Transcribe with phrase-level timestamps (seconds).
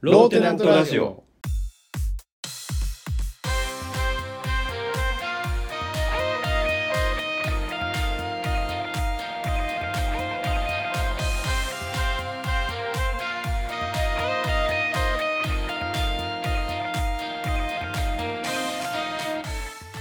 [0.00, 1.24] ローテナントラジオ。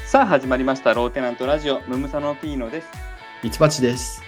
[0.05, 2.87] さあ始まりましたローテナントラジオムムサノピーノです、
[3.43, 4.26] ミツバチです。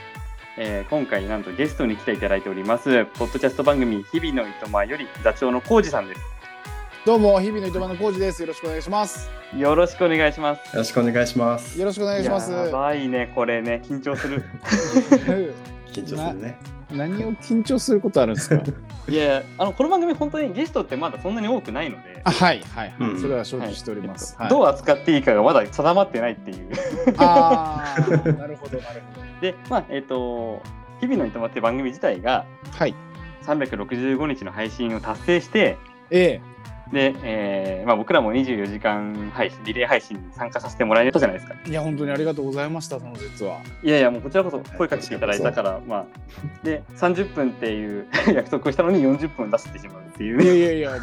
[0.61, 6.15] えー今回なんとゲストに来ていただいておりますポッドキャスト番組日々のいとまより座長のコウジさんで
[7.05, 8.41] どうも日々の糸満のコウジです。
[8.41, 9.31] よろしくお願いします。
[9.53, 11.79] すよろしくお願いしますよろしくお願いします。
[11.79, 12.51] よろしくお願いします。
[12.51, 14.43] やばいねこれね緊張する
[15.93, 16.78] 緊張するね。
[16.91, 18.63] 何を緊張することあるんですか？
[19.07, 24.35] いやあのこの番組本当にゲストってまだそんなに多くないのであはいはいはい、うんそれは承知しております。
[24.37, 26.67] はいどう扱っていいかがまだ定まってないっていう
[27.17, 29.41] ああ なるほどなるほど。
[29.41, 30.61] でまあえっ、と
[31.01, 32.45] 日々のいとまって番組自体が
[32.77, 32.93] はい。
[33.45, 35.77] 365日の配信を達成して
[36.11, 36.39] え
[36.91, 43.59] で、えーまあ、僕らも24時間配信リレー配信に参加させてもらえたじゃないですかえいや本当にありがとうございましたその説は。
[43.83, 46.05] いやいやもうこちらこそ声かけていただいたからまあ
[46.63, 50.95] で30分っていう 約束をしたのに40分出してしまうっていいうやいやいやも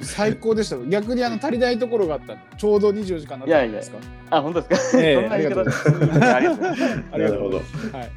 [0.00, 0.76] う最高でした。
[0.88, 2.36] 逆にあの足りないところがあった。
[2.56, 3.98] ちょうど24時間だったんですか。
[4.30, 7.56] あ本当ですか、ええ そんな言い方ありがとうございます ありがとうございますありがとうなるほど
[7.98, 8.10] はい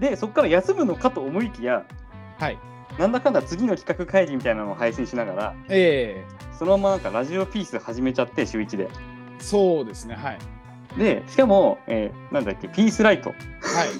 [0.00, 1.84] でそこから休むのかと思いきや
[2.38, 2.58] はい。
[2.98, 6.24] なんだかんだ次の企画会議みたいなのを配信しながらえ
[6.58, 8.88] そのままなんかラジオピース始めちゃって週1でえ
[9.42, 10.38] そうですねはい
[10.96, 13.38] でしかも、えーなんだっけピースライトはい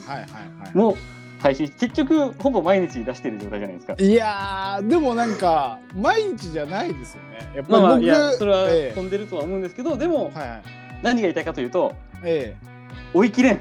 [0.07, 0.31] はいはい
[0.63, 0.77] はい。
[0.77, 0.97] も
[1.41, 7.53] 配信結局ほぼ毎日出してる状態じゃないですかいやーでもなんか毎日じゃないですよね。
[7.55, 10.63] やっぱまあまあいやそれはえ飛んでるとは思うんですけど、でもえはいはい。
[11.03, 12.57] 何が言いたいかというとえ
[13.13, 13.61] 追い切れんえ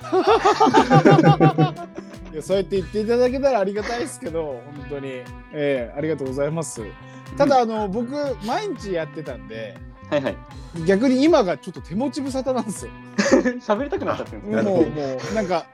[2.32, 6.82] いやそうやって言っていただけたらありがたいですけど本当にええありがとうございます。
[7.36, 8.12] ただあの僕
[8.44, 9.76] 毎日やってたんで
[10.08, 10.36] はいはい
[10.86, 12.92] 逆に今がちょっと手持ち無沙汰なんですよ。
[13.60, 15.66] 喋りたくなっちゃってるんですもうもうなんか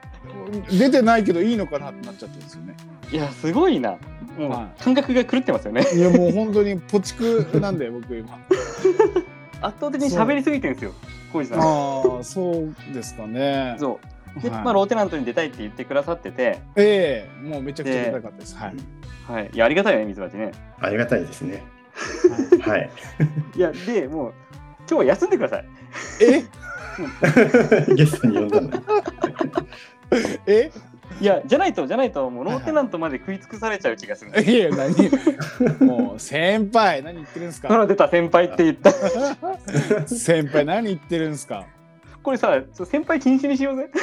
[0.69, 2.75] 出てないけどいいのかなってなっちゃってるんですよね。
[3.11, 3.97] いやすごいな
[4.37, 8.37] もうは感覚が狂ってますよねいやもう本当にポチクなんで僕今。
[9.61, 10.93] 圧倒的に喋りすぎてるんですよ
[11.33, 13.75] 浩司さんああそうですかね。
[13.79, 14.63] そうで、はい。
[14.63, 18.55] まあ、ローテナントに出たいって言ってくださってて、ええもうめちゃくちゃ出たかったです。
[18.55, 18.75] はい。
[19.27, 20.51] はい、いやありがたいよね水鉢ね。
[20.79, 21.63] ありがたいですね。
[22.61, 22.89] はい。
[23.55, 23.59] い。
[23.59, 24.33] やでもう
[24.79, 25.65] 今日は休んでください。
[26.21, 26.43] え？
[27.95, 28.67] ゲストに呼んだの？
[28.69, 28.71] に。
[30.47, 30.71] え？
[31.19, 35.09] いやじゃないとじゃないともうローテナントまで食い尽くされちゃう気がする いや何？
[35.85, 37.69] もう先輩何言ってるんですか？
[37.69, 38.91] から出た先輩って言った。
[40.07, 41.65] 先輩何言ってるんですか？
[42.23, 43.89] これさ先輩禁止にしようぜ。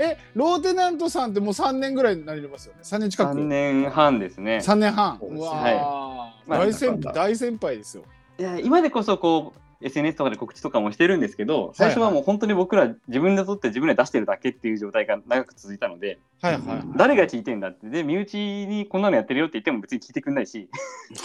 [0.00, 2.80] えローテナントさんってもう3年ぐらいになりますよね。
[2.82, 3.32] 3年近く。
[3.32, 4.58] 3年半ですね。
[4.58, 5.18] 3年半。
[5.20, 5.26] ね。
[5.28, 8.04] うわー、まあ大先大先輩ですよ。
[8.38, 16.82] いや今でこそこう SNS とかで告知とかもしてるんですけど最初はもう本当に僕ら自分で撮って自分で出してるだけっていう状態が長く続いたのではいはいはい。
[16.96, 18.36] 誰が聞いてんだってで身内
[18.66, 20.68] にこんなのやってるよって言っても別に聞いてくんないし。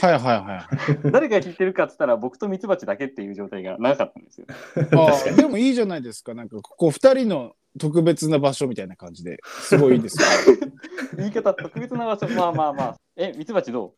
[0.02, 0.68] はいはいは
[1.06, 4.48] い誰が聞いてるかっつったら僕とミツバチだけっていう状態が長かったんですよ。
[4.50, 6.34] あーでもいいじゃないですか。
[6.34, 9.40] なんかここ2人の特別な場所みたいな感じで。
[9.44, 10.58] すごいいいですよ
[11.18, 12.28] 言い方特別な場所。
[12.30, 12.98] まあまあまあ。
[13.16, 13.94] えミツバチど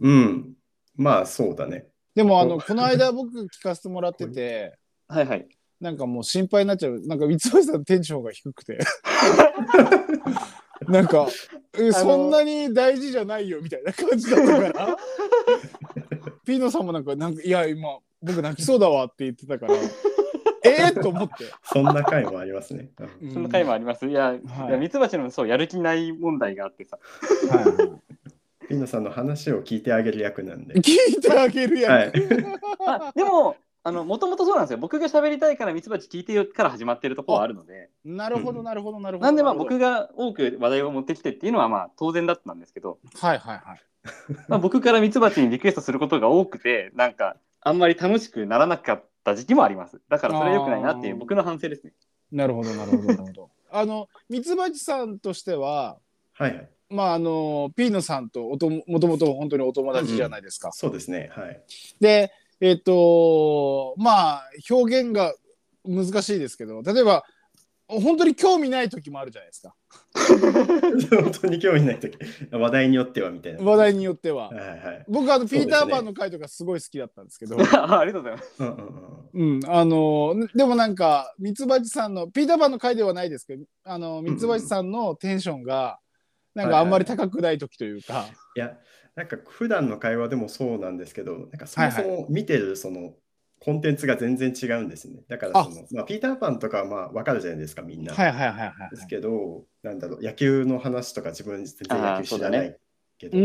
[0.00, 0.54] うん。
[0.96, 1.86] まあそうだね。
[2.16, 4.78] でもあのこの間僕聞かせてもらってて
[5.08, 5.46] う はいはい。
[5.78, 6.98] なんかもう心配になっちゃう。
[7.06, 8.78] なんか三橋さんのテンションが低くて。
[10.88, 11.26] なんか、
[11.78, 14.96] えそんなに大事じゃないよみたいな感じだったから。
[16.46, 19.74] ピーノさんもなんか、なんかいや、今、僕泣きそうだわって言ってたから、
[20.64, 21.34] えー、と思って。
[21.64, 22.90] そんな回もありますね。
[23.20, 24.06] うんそんな回もあります。
[24.06, 26.98] いや、はいいやミツバチのそうやる気ない問題があってさ。
[27.50, 28.05] はいはい
[28.68, 30.74] ピノさんの話を聞いてあげる役なんで。
[30.80, 31.92] 聞いてあげるやん。
[31.92, 32.12] はい。
[32.86, 34.78] あでもあのもともとそうなんですよ。
[34.78, 37.90] 僕が喋りたいからミツバチ聞いてよから始まってるところはあるので。
[38.04, 39.26] なるほど、なるほど、なるほど。
[39.26, 43.80] なんでまあ僕が多く話題を持ってきてっていうのはまあ当然だったんですけど、どはいはいはい。
[44.48, 50.00] まあ、僕からミツバチにリクエストすることが多くてなんかあんまり楽しくならなかった時期もあります。
[50.08, 51.92] だからそれは良くないなっていう僕の反省ですね。
[52.32, 53.50] なるほど、なるほど、なるほど。
[53.70, 55.98] あの、ミツバチさんとしては、
[56.34, 56.68] はいはい。
[56.88, 60.70] まああのピーノさんとおとももともと本当にお友達じゃないですか。
[60.72, 61.30] そうですね。
[61.32, 61.62] はい。
[62.00, 65.34] でえっ、とまあ表現が
[65.84, 67.24] 難しいですけど例えば
[67.88, 69.74] 本当に興味ない時もあるじゃないですか
[70.12, 72.18] 本当に興味ないとき、
[72.50, 73.62] 話題によってはみたいな。
[73.62, 74.48] 話題によっては。
[74.48, 75.04] はいはい。
[75.08, 78.54] 僕あのピーターパンの回とかすごい好きだったんですけど、あ ありがとうございます。
[78.58, 79.56] うんうんうん。
[79.56, 86.00] うん、あのでもなんかミツバチさんのピーターパンの回ではないですけどあのミツバチさんのテンションが
[86.56, 88.30] なんかあんまり高くない時というか。
[88.56, 88.78] いや、
[89.14, 93.12] なんか普段の会話でもそうなんですけど、なんかそもそも見てるその
[93.60, 95.20] コンテンツが全然違うんですね。
[95.28, 98.14] だからその、まあ、ピーターパンとかはまあ分かるじゃないですか、みんな。
[98.14, 98.72] はいはいはいはい。
[98.90, 102.76] ですけど、なんだろう、野球の話とか自分全然野球知らない
[103.18, 103.44] けどとか。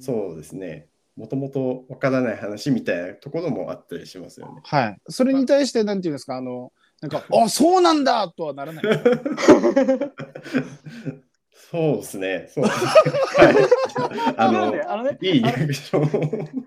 [0.00, 0.88] そうですね。
[1.16, 4.62] もともと分からない話みたいなところもあったりしますよね。
[4.64, 4.96] はい。
[5.08, 8.84] それに対して、なんていうんですか、あの、なんか、 あそうなんだとはならない。
[11.70, 12.50] そうですね。
[12.52, 12.90] そうですね。
[13.36, 14.34] はい。
[14.36, 16.64] あのなんで、あのね、いいリアクション。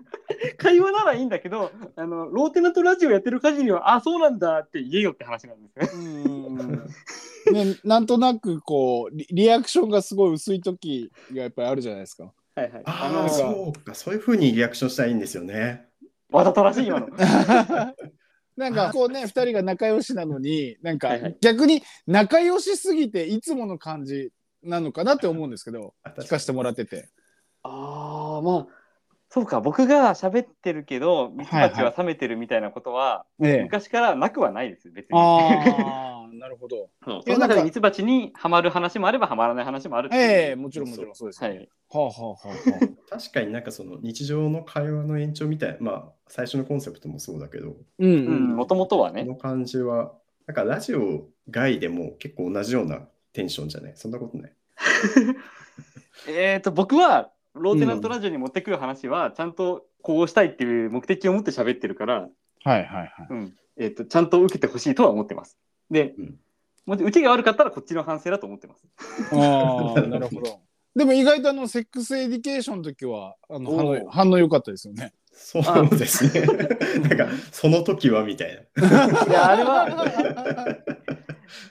[0.56, 6.02] 会話ならいいんだけど、あのローテナントラジオやってる限りは、あ、そうなんだって言えよって話なんですね。
[6.04, 6.08] う
[6.52, 6.90] ん
[7.52, 12.32] ね、なんとなくこうリリアクションがすごい薄い時がやっぱりあるじゃないですか。
[12.54, 12.82] はいはい。
[12.84, 13.94] ああ、のそうか。
[13.94, 15.86] そういうふうにリアクションしたらいいんですよね。
[16.30, 17.08] わざとらしい今の。
[18.56, 27.08] なんかこうね2人が仲良しなのになんか逆に仲良しすぎていつもの感じなのかなって思うんですけどあ確かに聞かせてもらってて。
[27.62, 28.66] ああ、まあ、
[29.30, 35.18] そうか、僕が喋ってるけど、ミツバチは冷めてるみたいなことは、ええ、昔からなくはないです、別に。
[35.18, 36.88] ああ なるほど。
[37.04, 41.48] そういやなんかその中でミツバチにはまる話もあればはまらない話もあるええもちろんもちろんそうです、ね。
[41.48, 41.68] はい。
[41.90, 42.54] はあはあはあは
[43.10, 49.22] 確かになんかその日常の会話の延長みたいな、まあ最初のコンセプトもそうだけど、うんううんん、もともとはね。
[49.22, 50.14] この感じは、
[50.46, 53.92] なんかラジオ外でも結構同じようなテンションじゃない？
[53.96, 54.52] そんなことない。
[56.28, 62.28] えっと、僕は、ローテナントラジオに持ってくる話は、ちゃんとこうしたいっていう目的を持って喋ってるから、は
[62.66, 63.08] いはいはい。
[63.30, 65.56] うんえっとちゃんと受けてほしいとは思ってます。
[65.90, 66.38] で、うん
[66.84, 68.82] もし受けが悪かったらこっちの反省だと思ってます。
[69.30, 70.60] ああ なるほど。
[70.96, 75.12] でも意外とあのセックスエデュケーションの時はあの反応良かったですよね。
[75.30, 76.46] そうですね。
[77.06, 78.82] なんかその時はみたいな。
[78.82, 79.86] いや、あれは、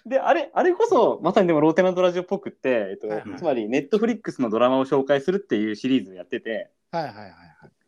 [0.06, 7.34] で、あれ、あれこそ、まさにでもローテナントラジオっぽくって、えっとはいはいつまり、ネットフリックスのドラマを紹介するっていうシリーズをやってて、はいはいはいはい。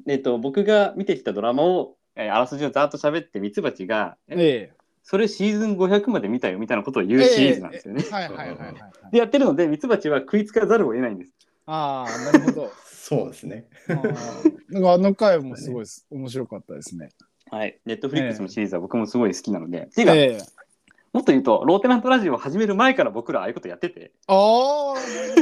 [0.07, 8.03] えっと、僕が見てきたドラマを、えーあらすじをざーっと喋って、ミツバチが、ええそれシーズン500まで見たよみたいなことを言うシリーズなんですよね。
[8.07, 8.75] えはいはいはいはいはい。
[9.12, 11.33] で、やってるので、ミツバチは食いつかざるを得ないんです。
[11.65, 12.71] ああなるほど。
[12.85, 13.68] そうですね。
[13.88, 13.95] な
[14.80, 17.09] んかあの回もすごいです面白かったですね。
[17.50, 17.80] はい。
[17.85, 19.80] ネットフリックスのシリーズは僕もすごい好きなので。
[19.80, 20.39] っていうか、ええ
[21.19, 24.94] もっと言うと、ローテナントラジオを始める前から僕らああいうことやってて、あ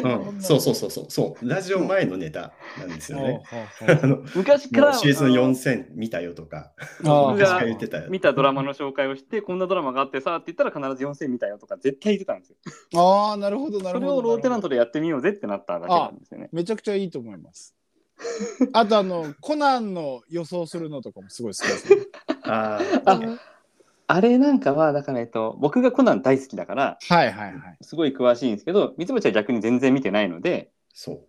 [0.03, 1.47] うん、そうそうそうそうそう。
[1.47, 3.43] ラジオ前のネタなんですよね。
[3.87, 8.09] う あの昔からシーズンあの4000見たよとか、あ僕が昔から言ってたよ。
[8.09, 12.55] 見たドラマの紹介をして、こんなドラマがあってさって言ったら必ず4000見たよとか絶対言ってたんですよ。
[12.95, 14.15] あーなるほどなるほど。
[14.15, 16.49] それをローテナントでやってみようぜってなっただけなんですよね。
[16.51, 17.75] めちゃくちゃいいと思います。
[18.73, 22.01] あとあのコナンの予想するのとかもすごい好きです、ね。
[22.49, 23.19] ああ
[24.07, 27.77] あ、あれなんかは、だから、えっと、僕がコナン大好きだから、はいはいはい。
[27.81, 31.19] すごい詳しいんですけど、ミツバチは逆に全然見てないので、そう。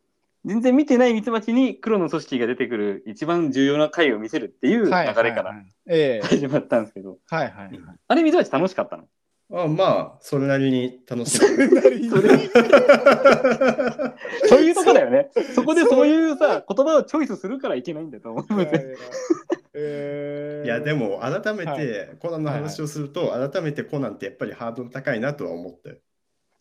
[0.45, 7.81] 全然見てないミツバチに黒の組織が出てくる一番重要な回を見せるっていう流れからええ始まったんですけど、はいはいはい。
[8.07, 9.05] あれミツバチ楽しかったの？
[9.51, 12.29] あまあ、それなりに楽しそれなりにそれ
[14.47, 15.31] そういうとこだよね。
[15.55, 18.45] そこでそういうさ、言葉をチョイスするからいけないんだと思う。
[19.79, 25.97] いやいやえいや、でも、改めはてコナンの話をすると、改めてコナンってやっぱりハードル高いなとは思ったよ。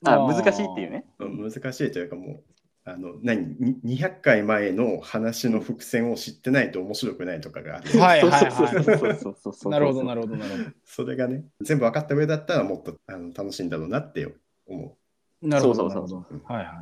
[0.05, 1.05] あ、難しいっていうね。
[1.19, 2.43] うん難しいというか、もう、
[2.85, 7.99] あの、何、に200回前の話の伏線を知ってないと面白くないとかがある。
[7.99, 14.27] はいはいはいそうそうそうそうそうそうなるほどなるほどなるほそれがね、全部分かった上だったらもっとあの楽しいんだろうなって
[14.67, 14.97] 思
[15.41, 15.47] ど。
[15.47, 16.53] なるほそうそうそうどなるほど。
[16.53, 16.75] はいはい。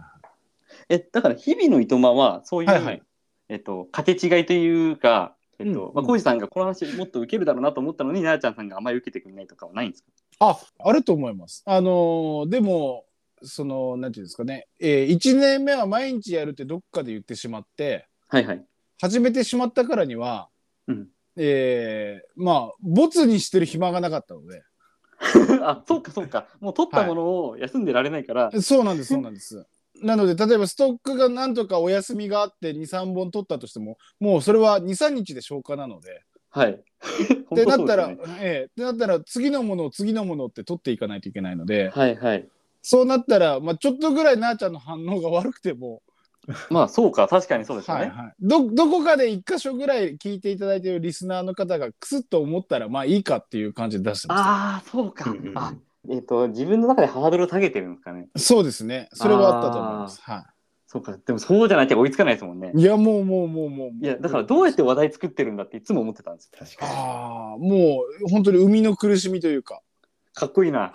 [0.89, 3.01] え、だから日々のいとまは、そういう、はいはい
[3.47, 10.09] えっと、かけ違いというか、えっと、うんまあ、浩二さんがこの話もっと受けるだろうなと思ったのに、なやちゃんさんがあまり受けてくれないとかはないんですか？
[10.39, 11.63] あ、あると思います。
[11.65, 13.05] あのーでも、
[13.41, 18.65] その、なんていうんですかね、えー、1年目は毎日やるってどっかで言ってしまって、はいはい。
[18.99, 20.49] 始めてしまったからには、
[20.87, 21.07] うん
[21.37, 24.63] えーまあ、ボツにしてる暇がなかったので、
[25.61, 26.47] あ、そうかそうか。
[26.59, 29.65] もう取ったものを休んでられないから、そうなんです、そうなんです。
[30.01, 36.71] なので、例えばストックがなんとかお休みがあって2、3本取ったとしても、もうそれは2、3日で消化なので、はい。
[36.73, 38.17] ってなったら、ね。
[38.39, 38.67] ええ。
[38.71, 42.47] ってなったら次のものを次のものって取っていかないといけないので、はいはい。
[42.81, 46.01] そうなったら、まあ、ちょっとぐらいなあちゃんの反応が悪くても、
[46.69, 48.01] まあそうか、確かにそうですよね。
[48.03, 55.31] はいはい、どどこかで一箇所ぐらい聞いていただいているリスナーの方がクスッと思ったらまあいいかっていう感じで出してまああ、そうか。
[55.31, 55.57] うんうん。
[55.57, 55.73] あ
[56.09, 58.27] えっ、と、自分の中でハードルを下げてるんですかね。
[58.35, 58.45] す。
[58.45, 59.09] そうですね。
[59.13, 60.21] それはあったと思います。
[60.21, 60.47] は
[60.87, 61.17] そうか。
[61.17, 62.71] でもそうじゃないと追いつかないですもんね。
[62.75, 62.81] い。
[62.81, 63.89] いやもうもうもうもう。
[64.05, 66.59] いや、だからどうやって話題作ってるんだっていつも思ってたんですよ。
[66.59, 66.91] 確かに。
[66.91, 69.81] ああもう本当に生みの苦しみというか。
[70.33, 70.93] かっこいいな。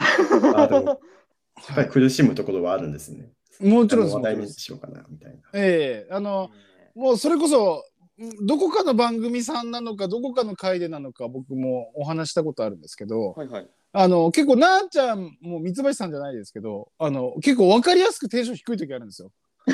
[0.56, 0.86] あでも
[1.68, 3.30] やっぱり苦しむところはあるんですね。
[3.60, 5.38] もちろん話題にしようかなみたいな。
[5.54, 6.50] ええあの
[6.94, 7.84] もうそれこそ
[8.22, 13.68] んどこかの番組さんなのかどこかの回でなのか僕もお話したことあるんですけどはいはい。
[13.92, 19.32] あの結構なあちゃんも三橋さんじゃないですけどあの結構分かりやすくテンション低い時あるんですよ。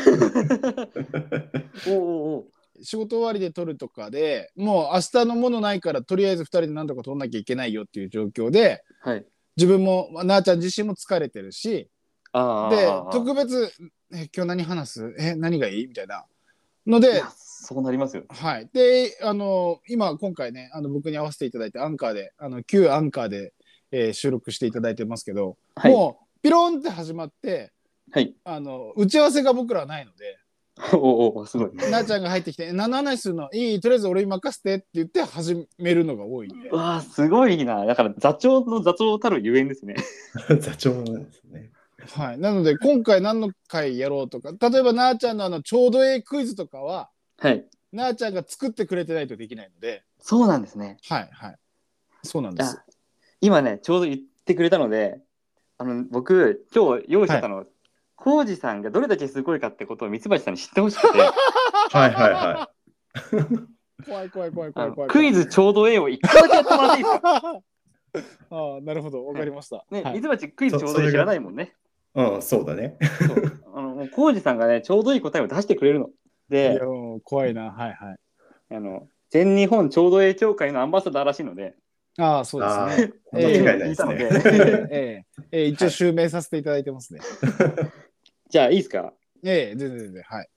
[1.87, 2.47] おうおうおう
[2.83, 9.27] 仕事終わりで撮るとかでもう明日のものないからとりあえず2人で何とか撮んなきゃいけないよっていう状況ではい。
[9.57, 11.89] 自分もまあなあちゃん自身も疲れてるしで。
[13.13, 13.73] 特別
[14.13, 15.15] 「え今日何話す？
[15.19, 16.27] え何がいい?」みたいな
[16.87, 18.25] のでそうなりますよ。
[18.29, 18.69] はい。
[18.73, 23.55] で、あの、今、今回ね、あの、僕に合わせていただいて、アンカーで、あの、旧アンカーで、
[23.97, 25.93] えー収録していただいてますけど、はい。
[25.93, 27.73] もう、ピロンって始まって、
[28.13, 28.35] はい。
[28.45, 30.39] あの、打ち合わせが僕らはないので、
[30.93, 31.71] おうおうすごい。
[31.91, 36.71] なあちゃんが入ってきて、え何の話するのいい、とりあえず俺に任せてって言って始めるのが多いんで。
[36.71, 37.87] わあ、すごいな。
[37.87, 39.97] だから座長の座長たるゆえんですね。
[40.61, 41.73] 座長なんですね。
[42.13, 42.39] はい。
[42.39, 47.67] なので、今回何の回やろうとか、例えばなあちゃんのあの、ちょうどええクイズとかは、はい。
[47.93, 50.99] なあちゃんが作ってくれてないとできないので、そうなんですね。
[51.09, 51.57] はい、はい。
[52.23, 52.85] そうなんですあ。
[53.41, 55.21] 今ね、ちょうど言ってくれたので、
[55.79, 57.67] あの僕、今日用意してたの、
[58.15, 62.71] 浩二さんがどれだけすごいかってことを三橋さんに知ってほしくて、 はいはいは
[64.07, 65.11] 怖い怖い怖いあの怖い怖い。
[65.11, 67.61] クイズちょうどええを一回だけやってもらっていいですか？
[68.51, 69.85] ああ、なるほど、わかりました。
[69.91, 71.75] ね、はい、三橋クイズちょうどええ知らないもんね。
[72.15, 72.21] い。
[72.21, 72.97] うん、そうだね。
[73.27, 76.07] そうあのもう浩二さんがね、ちょうどいい答えを出してくれるの。
[76.07, 76.11] い
[76.49, 76.81] で
[77.25, 78.17] 怖いな、はいはい。
[78.75, 81.75] あの全日本ちょうどええ協会のアンバサダーらしいので、
[82.19, 83.13] ああ、そうあですね。
[83.33, 84.17] あ、間違いないですね。
[84.19, 87.21] ええええええ一応襲名させていただいてますね。
[88.49, 89.13] じゃあいいですか、
[89.45, 90.49] ええ全然全然、はい。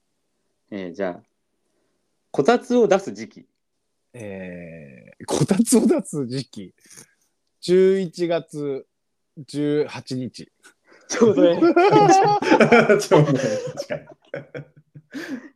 [0.72, 1.24] えーじゃあ、
[2.32, 3.48] こたつを出す時期。
[4.14, 6.76] ええこたつを出す時期。
[7.62, 8.88] 11月
[9.40, 10.52] 18日。
[11.10, 11.60] ちょうどええ。
[13.02, 13.38] ちょうどいい。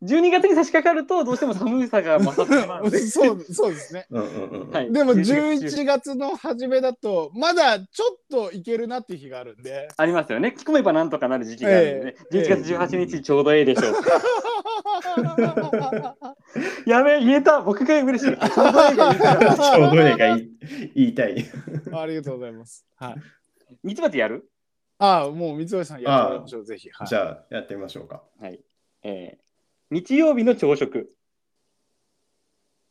[0.03, 4.07] 12月に差し掛かるとどうしても寒さが勝ってしまうので そうそうですね。
[4.09, 4.71] うんうんうん。
[4.71, 9.87] はいでも11 11月の初めだと、まだちょっといけるなっていう日があるんで。
[9.95, 10.53] ありますよね。
[10.53, 12.15] 着込めばなんとかなる時期があるんでね。
[12.33, 13.93] ええ11月18日ちょうどええでしょう。
[16.89, 17.61] やべえ、言えた。
[17.61, 18.37] 僕が嬉しい。
[18.37, 19.15] ちょうどええが。
[19.55, 20.49] ちょうどいいが言い
[20.95, 21.45] 言いたい。
[21.93, 22.85] ありがとうございます。
[22.95, 23.15] はい。
[23.83, 24.49] 三つ葉やる？
[24.99, 26.89] ああ、もう三橋さんやっましょう、ぜひ。
[26.89, 28.23] はいじゃあ、やってみましょうか。
[28.39, 28.59] はい。
[29.03, 29.42] えー
[29.91, 31.09] 日曜日の朝食。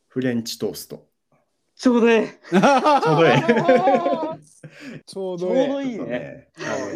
[0.09, 1.07] フレンチトースト。
[1.75, 2.39] ちょうどええ。
[2.53, 4.37] ちょうど い
[4.97, 5.65] いちょうどいい。
[5.67, 6.49] うどいいね。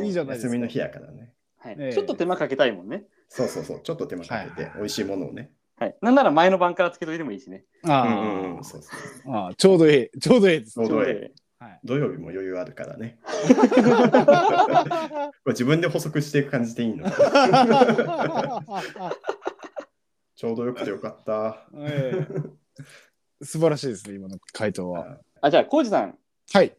[0.05, 1.33] いいじゃないですか休みの日やからね。
[1.59, 3.05] はいええちょっと手間かけたいもんね。
[3.29, 3.81] そうそうそう。
[3.83, 5.50] ちょっと手間かけてはい、美味しいものをね。
[5.79, 5.97] はい。
[6.00, 7.65] なんなら前の晩からつけといてもいいしね。
[7.85, 8.65] あうんあ、うんうん。
[8.65, 8.91] そうそ
[9.26, 9.33] う。
[9.33, 10.21] ああちょうどいい。
[10.21, 10.73] ちょうどいいです。
[10.75, 11.81] ちょうどいいえはい。
[11.85, 13.19] 土曜日も余裕あるからね。
[13.25, 13.29] こ
[15.47, 17.07] れ自分で補足していく感じでいいの？
[20.37, 21.66] ちょうどよくてよかった。
[21.75, 25.19] ええ素晴らしいですね、今の回答は。
[25.40, 26.19] あ、じゃあ、浩二さん。
[26.52, 26.76] はい。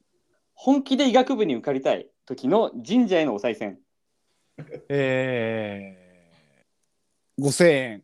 [0.54, 3.80] 本気で医学部に受かりたい時の神社へのお賽銭。
[4.90, 8.04] えー、5000円。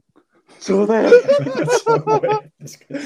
[0.59, 1.09] ちょうどええ。
[1.09, 2.49] ちょうどいい確か
[2.89, 2.99] に。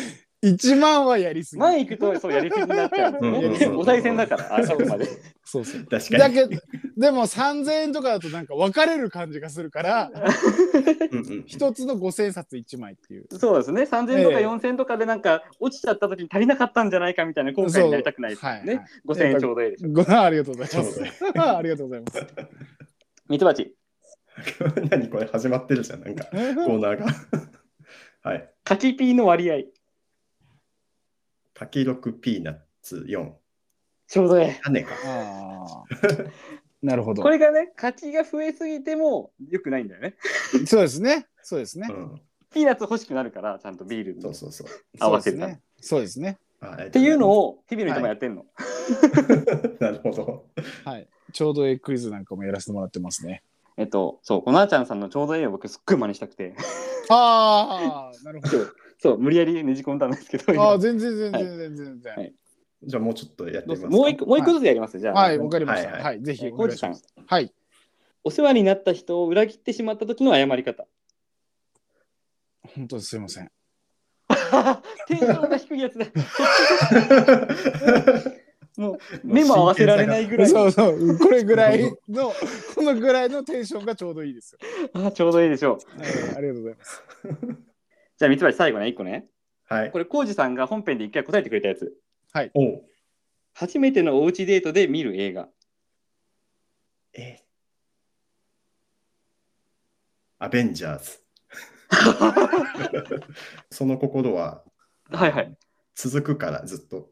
[0.43, 1.59] 1万はやりすぎ。
[1.59, 3.67] 前行くとそうやりすぎになっちゃうんですうんうんうんね。
[3.69, 5.07] お賽銭だから、 ああくまで。
[5.43, 5.85] そうそう。
[5.85, 6.35] 確かに。
[6.35, 6.61] だけど、
[6.95, 10.11] でも3000円とかだとなんか分かれる感じがするから、
[11.11, 13.25] うんうん一つの5000冊1枚っていう。
[13.39, 13.81] そうですね。
[13.83, 18.85] 3000とかええ4000とかでなんか落ちちゃった時に足りなかったんじゃないかみたいな後悔になりたくないですよはい、ねはい。
[19.07, 19.89] 5000円ちょうどいいでしょ。
[19.89, 21.01] ご ありがとうございます。
[21.35, 22.27] ありがとうございます。
[23.27, 23.75] ミツバチ、
[24.89, 27.07] 何これ始まってるじゃん、なんかコーナーが。
[28.21, 28.49] はい。
[28.63, 29.76] 柿ピーの割合。
[31.59, 33.31] 柿6ピーナッツ4。
[34.07, 34.91] ちょうどえ種か。
[35.05, 36.29] あー
[36.83, 37.15] なるほえ。
[37.15, 37.29] どこ。
[37.29, 40.15] れがね、柿が増えすぎても良くないんだよね。
[40.65, 41.27] そうですね。
[41.41, 41.93] そうですねう。
[41.93, 42.21] ん。
[42.53, 44.67] ピーナッツ欲しくなるから、ちゃんとビールにそうそうそう。
[44.99, 45.61] 合わせるそうですね。
[45.81, 46.37] そうですね。
[46.59, 47.47] あっていうのを。
[47.49, 48.45] を日々の人もやってんの。
[49.79, 50.45] なるほど。
[50.85, 51.07] はい。
[51.33, 53.43] ちょうどええクイズなんかもやらせてもらってますね。
[53.75, 56.55] えっと、そう、こなあちゃんさんのちょうどええを僕すっごい真似したくて、
[57.09, 58.57] ああ、なるほど。
[58.97, 62.15] そう、無理やりねじ込んだんですけど、ああ、今全然全然全然全然。
[62.15, 62.33] はい
[62.83, 65.13] じゃあもうちょっとやってみますもう一個、もう一個ずつやります、じゃあ。
[65.15, 65.91] はい、わかりました。
[65.91, 67.03] はいはい、ぜひえーお願いします。
[67.15, 67.51] 浩はい。
[68.23, 70.85] お世話になった人を裏切ってしまった時の謝り方。
[72.75, 73.51] 本当にすいません。
[75.07, 76.05] テンションが低いやつだ。
[78.77, 80.47] もう目も合わせられないぐらい。
[80.47, 82.31] そうそう、これぐらいの、
[82.75, 84.59] このぐらいのテンションがちょうどいいですよ。
[84.93, 85.99] あちょうどいいでしょう。
[85.99, 87.03] はいありがとうございます。
[88.17, 89.27] じゃあ、三つ橋最後ね、1個ね。
[89.67, 89.91] はい。
[89.91, 91.93] これ、浩二さんが本編で一回答えてくれたやつ。
[92.53, 92.83] おう
[93.53, 95.49] 初めてのおうちデートで見る映画。
[97.13, 97.39] え
[100.37, 101.19] アベンジャーズ。
[103.71, 104.63] その心は
[105.09, 105.57] はいはい。
[105.95, 107.09] 続くからずっと。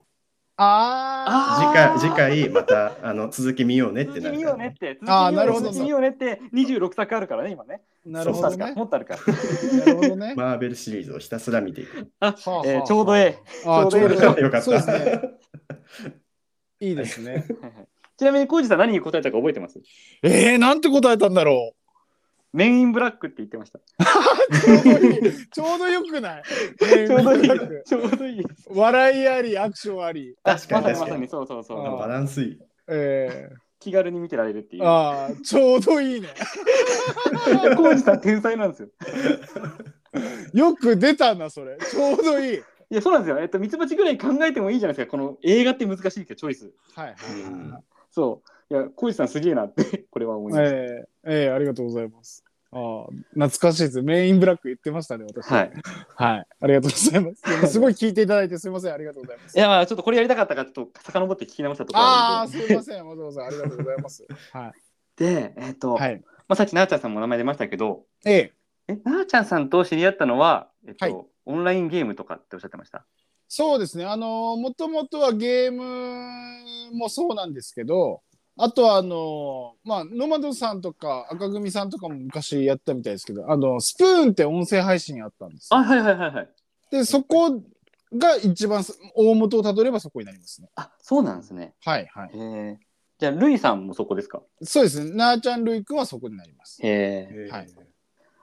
[0.58, 4.64] あ次回、次回またあの続き見ようねって続き見なるからね。
[4.66, 5.00] ようねって。
[5.08, 7.82] あーなるほど続き見ようねって26作あるからね、今ね。
[8.06, 8.74] あ、なるほどね。
[8.74, 9.80] もっとあるから。
[9.80, 10.34] なるほどね。
[10.36, 12.12] マーベルシリーズをひたすら見ていく。
[12.20, 14.62] あ、はあはあえーちょうどえあーちょうどよかった。
[14.62, 15.22] そうですね。
[16.82, 17.46] いいですね。
[17.50, 17.54] え。
[17.54, 19.78] はいはいちなみに、コウジさん何に答えたか覚えてます？
[20.24, 21.74] えー、なんて答えたんだろ
[22.54, 23.80] メインブラックって言ってました。
[23.80, 23.84] う。
[24.58, 25.22] ちょうどいい。
[25.52, 26.44] ちょうどよくない？
[26.80, 27.84] ちょうどいいえー。
[27.84, 28.44] ちょうどいい。
[28.70, 30.34] 笑いあり、アクションあり。
[30.42, 31.28] 確かにまさに。
[31.28, 31.98] そうそうそあう。
[31.98, 32.60] バランスいい。
[32.88, 34.88] え気軽に見てられるっていー、う。
[34.88, 36.30] ああ、ちょうどいいね。
[37.76, 38.90] コウジさん天才なんですよ。
[40.54, 41.78] よく出たな、それ。
[41.78, 42.58] ちょうどいい。
[42.58, 43.40] いや、そうなんですよ。
[43.40, 45.12] えっと、ミツバチぐらい考えてもいいじゃないですか。
[45.12, 46.72] この映画って難しいけど、チョイス。
[46.94, 47.84] はいはいはいはい。
[48.12, 48.74] そう。
[48.74, 50.76] いや、コウジさんすげえなって、これは思いました。
[50.76, 52.45] えー、えー、ありがとうございます。
[52.78, 54.02] ああ、懐かしいです。
[54.02, 55.48] メインブラック言ってましたね、私。
[55.50, 55.72] はい。
[56.16, 56.48] はい。
[56.62, 57.32] ありがとうございま
[57.64, 57.72] す。
[57.72, 58.94] すごい聞いていただいてすみません。
[58.94, 59.62] ありがとうございますい。
[59.62, 62.48] や、まあ、ちょっとこれやりたかったから、ちょっと遡って聞き直したところああ。
[62.48, 63.08] すみません。
[63.08, 64.28] わざわざありがとうございます。
[64.52, 64.74] は
[65.16, 66.00] で、えっと、い。
[66.00, 66.24] はい。
[66.48, 68.54] まあ、さっきなーちゃんさんも名前出ましたけど、ええ。
[68.90, 73.06] え、なーちゃんさんと知り合ったのは、えっと、はいオンラインゲームとかっておっしゃってました？
[73.48, 74.06] そうですね。
[74.06, 78.24] あのもともとはゲームもそうなんですけど、
[78.58, 85.78] あとはあのまあ、ノマドさんとか赤組さんとかも昔やったみたいですけど、あの、スプーンって音声配信あったんですよ。
[85.78, 86.50] あ、はいはいはいはい。
[86.90, 87.62] で、そこ
[88.14, 90.70] が一番す大元をたどればそこになりますね。
[90.76, 91.74] あ、そうなんですね。
[91.84, 92.30] はいはい。
[92.34, 92.80] へえ。
[93.20, 94.42] じゃあ、ルイさんもそこですか？
[94.62, 95.12] そうですね。
[95.16, 96.80] なーちゃんるいくんはそこになります。
[96.82, 97.30] へえ。
[97.32, 97.68] えーはい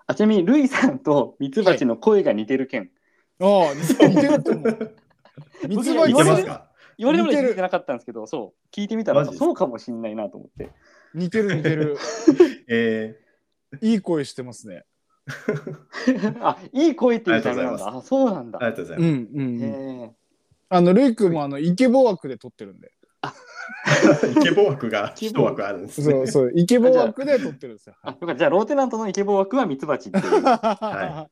[0.09, 2.91] あ、ちなみに、ルイさんとミツバチの声が似てる件。
[3.41, 4.97] ああ、似てると思う。
[5.69, 6.72] ミツバ似チ言われるてますか？
[6.99, 9.45] 言われるまで聞いてなかったんですけど、そう、聞いてみたらマジですか？
[9.47, 10.71] そうかもしんないなと思って。
[11.15, 11.97] 似てる似てる。
[12.69, 13.19] え
[13.81, 14.85] いい声してますね。
[16.41, 17.89] あ、いい声っていうジャンルなんだ。
[17.97, 18.59] あ、そうなんだ。
[18.59, 19.63] ー、ありがとうございうんまうんうん。
[19.63, 20.13] へえ。
[20.69, 22.91] あの、るいくんもあの、イケボ枠で撮ってるんで。
[22.91, 22.93] す。
[24.29, 26.13] イケボ枠が一枠あるんですね。
[26.13, 27.95] そうそう、イケボ枠で撮ってるんですよ。
[28.03, 28.37] あ、よかった。
[28.37, 31.29] じゃあ、ローテナントのイケボ枠はミツバチっていうは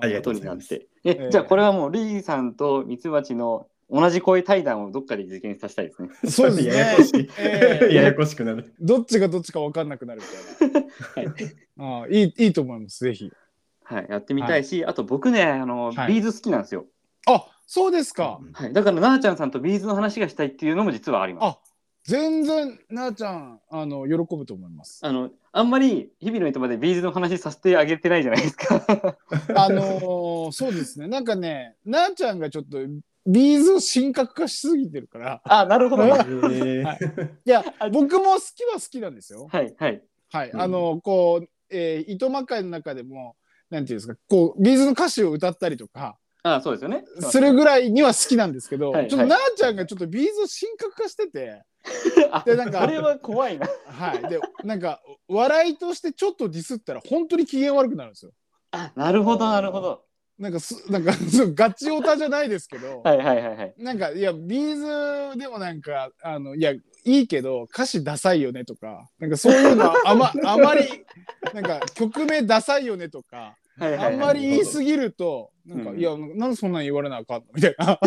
[0.00, 0.88] ありがこととうございますになって。
[1.04, 6.08] えええ、じゃあ、これはもう、ルイさんとミツバチの同じ声対談をどっかで実現させたいですね。
[6.30, 7.28] そうですややこしねい。。
[7.38, 8.72] え えややこしくなる。
[8.80, 10.22] どっちがどっちか分かんなくなる
[10.60, 10.72] み
[11.14, 11.34] たいな。
[11.84, 13.30] ああいいいいと思います、ぜひ。
[13.84, 16.86] はい、やってみたいし、あと僕ね、あの、はい B'z 好きなんですよ。
[17.26, 18.40] あそうですか。
[18.54, 21.44] はい、だから、なーちゃんさんと B'z の話がしたいっていうのも実はあります。
[21.44, 21.58] あ
[22.04, 25.00] 全然、なあちゃん、あの、喜ぶと思います。
[25.06, 28.82] あの、あんまり日々の糸まで B'z の話させてあげてないじゃないですか。
[29.54, 31.06] あのーそうですね。
[31.06, 32.78] なんかね、なあちゃんがちょっと、
[33.26, 35.42] B'z を神格化しすぎてるから。
[35.44, 36.04] あ、なるほど。
[36.04, 36.08] い
[37.44, 39.48] や、僕も好きは好きなんですよ。
[39.60, 40.02] い、はい。
[40.30, 40.50] はい。
[40.50, 43.36] うんあの、こう、えー、糸まかいの中でも、
[43.70, 47.04] なんていうんですか、こう、 B'z の歌詞を歌ったりとか、あ、そうですよね。
[47.20, 51.62] するぐらいには好きなんですけど、はいちょっとなあちゃんがちょっと B'z を神格化してて、
[52.32, 53.68] あ、でなんかそれは怖いな。
[53.86, 54.28] はい。
[54.28, 58.32] で、なんか、笑いとしてちょっとディスったら、本当に機嫌悪くなるんですよ。
[58.72, 60.04] あ、なるほど、なるほど。
[60.38, 63.74] なんかす、 なんか、そ うガチオタじゃないですけど、はい、はい、はい、はい。
[63.78, 70.82] なんか、いや、ビーズでもなんか、あの、いや、いいけど、歌詞ダサいよねとか、なんかそういうのはあま、 あまり、
[71.52, 74.14] なんか、曲名ダサいよねとか、はい、はい。
[74.14, 77.98] あんまり言いすぎると、なんか、うんいや、なんでそんなん言われなあかんのみたいな。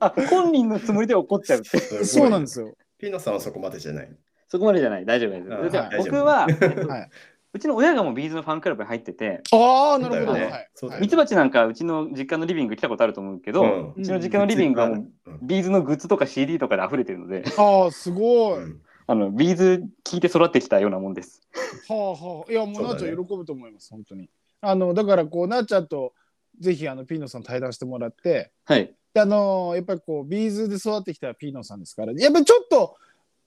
[0.00, 1.78] あ、本人のつもりで怒っちゃうって。
[2.04, 2.74] そうなんですよ。
[2.98, 4.16] ピノさんはそこまでじゃない。
[4.48, 5.52] そこまでじゃない、大丈夫です。
[5.52, 7.10] あじゃ僕は、えっとはい。
[7.56, 10.32] うちの親がもう B'z のファンクラブに入ってて、ああ、なるほど。
[10.32, 18.62] はいそうだよねミツバチなんかうちの実家のリビング来たことあると思うけど、うんうちの実家のリビングはもううん B'z のグッズとか CD とかで溢れてるので、ああ、すごい。
[18.62, 21.40] うんあの B'z 聞いて育ってきたようなもんです。
[21.88, 22.52] はあはあ。
[22.52, 24.28] いや、もうなあちゃん喜ぶと思います、本当に。
[24.60, 26.12] あの、だから、こう、なあちゃんと、
[26.58, 28.92] ぜひ、あの、ピーノさん対談してもらって、はい。
[29.18, 32.96] あのやっぱりこう、 B'z で育ってきたピーノさんですから、やっぱりちょっと、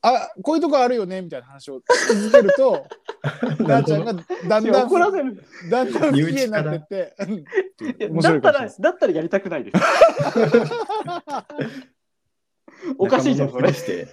[0.02, 2.88] あ、こういうとこあるよね、みたいな話をし続けると、
[3.68, 4.22] なあちゃんがだ
[4.62, 5.44] んだん、怒らせる。
[5.70, 7.14] だんだん不機嫌になってって、
[8.10, 8.70] だったら。
[8.70, 9.78] だったらやりたくないです。
[12.98, 13.74] おかしいじゃん、それ。
[13.74, 14.08] して。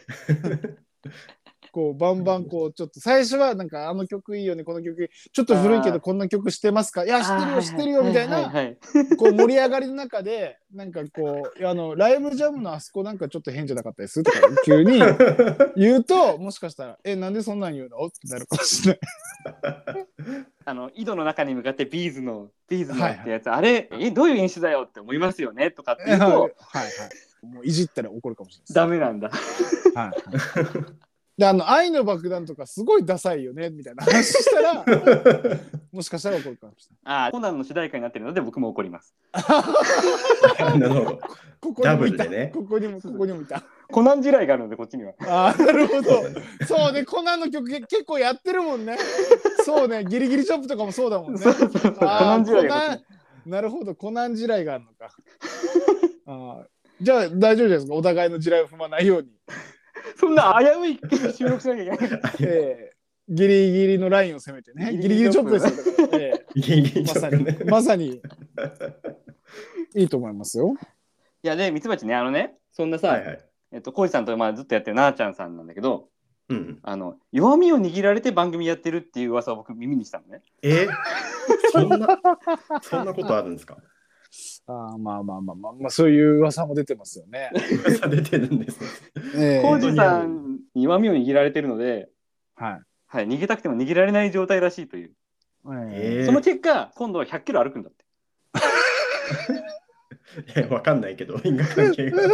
[1.77, 7.05] こうバンバンこうちょっと最初はなんかあの曲いいよねこの曲ちょっと古いけどこんな曲してますか？
[7.05, 8.37] いや知ってるよ知ってるよみたいな。
[8.37, 8.77] はいはいはい。
[9.19, 14.23] こう盛り上がりの中でなんかこうあのライブジャムのあそこなんかちょっと変じゃなかったです？
[14.23, 15.03] とか急に
[15.77, 18.07] 言うともしかしたらえなんでそんなん言うの？
[18.07, 18.99] ってなるかもしれ
[19.53, 20.07] ない。
[20.65, 25.71] あの井戸の中に向かって B'z の B'z のはいはいってやつ、あれえどういう演出だよって思いますよね？
[25.73, 26.87] とかってはい言うとはい。
[27.47, 28.75] もういじったら怒るかもしれない。
[28.75, 29.29] ダメなんだ。
[29.29, 29.37] は
[29.95, 30.15] いはい
[31.39, 34.85] で、あの、愛の爆弾とかすごいダサいよね、みたいな話したら、
[35.93, 37.15] もしかしたら怒るかもしれない。
[37.15, 39.15] ああ、コナンの主題歌になってるので僕も怒ります。
[40.59, 41.21] なるほど。
[41.61, 42.25] ここにもいた。
[42.25, 43.63] ダブルでねここにも、ここにもいた。
[43.89, 45.13] コナン地雷があるのでこっちには。
[45.27, 46.11] ああ、なるほど。
[46.67, 48.97] そうね、コナンの曲け結構やってるもんね。
[49.65, 51.39] そうね、ギリギリチョップとかもそうだもんね。
[51.39, 51.93] そうそうそう。
[51.93, 52.99] コナン地雷が。
[53.45, 55.15] なるほど、コナン地雷があるのか。
[56.27, 56.67] あー
[56.99, 59.29] じゃあ大丈夫じゃないですか、お互いの地雷を踏まないように。
[60.17, 61.01] そんな危うい
[61.35, 62.21] 収録しなきゃいけない。
[62.41, 62.97] えー
[63.29, 64.93] ギリギリのラインを攻めてね。
[64.93, 65.73] ギギリギリチョップですよ。
[66.55, 68.23] ギリギリーまさにちょっとね、まさに。
[69.97, 70.77] いいと思いますよ。
[71.43, 73.45] いやで、ミツバチね、あのね、そんなさ、はいはい。
[73.73, 76.09] えっと、コウジさんとまあずっとやってるなーちゃんさんなんだけど、
[76.49, 76.79] うん。
[76.85, 80.43] あの、弱みを握られて番組やってるっていう噂を僕耳にしたのね。
[80.63, 80.87] え？
[81.73, 82.07] そんな、
[82.81, 83.77] そんなことあるんですか？
[84.69, 87.51] あーまあまあまあまあ、まあ、そういう噂も出てますよね。
[87.87, 89.59] 噂出てるんですね。
[89.59, 92.09] えコウージさんに弱みを握られてるので、
[92.57, 92.81] はい。
[93.07, 95.13] はい、逃げたくても逃げられない状態らしいという。
[95.93, 98.05] ええーその結果、今度は100キロ歩くんだって。
[100.61, 102.23] い やわかんないけど、因果関係が。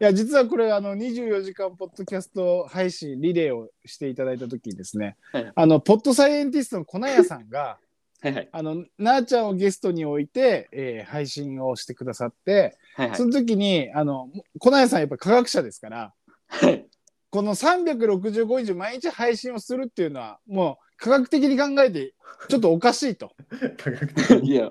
[0.00, 7.76] いや実はこれあの24時間ポッドキャスト配信リレーをしていただいた時にですね、はいあのポッドサイエンティストの粉屋さんが
[8.22, 8.48] はいはい。
[8.52, 13.24] あのなあちゃんをゲストに置いて、えー配信をしてくださって、はいはいそ。
[13.24, 14.28] の時にあの
[14.58, 16.12] 粉屋さんやっぱ科学者ですから
[16.48, 16.86] はい
[17.30, 22.14] この365日毎日配信をするっていうのはもう科学的に考えて
[22.48, 23.32] ちょっとおかしいと
[23.78, 24.50] 科学的に。
[24.50, 24.70] いや、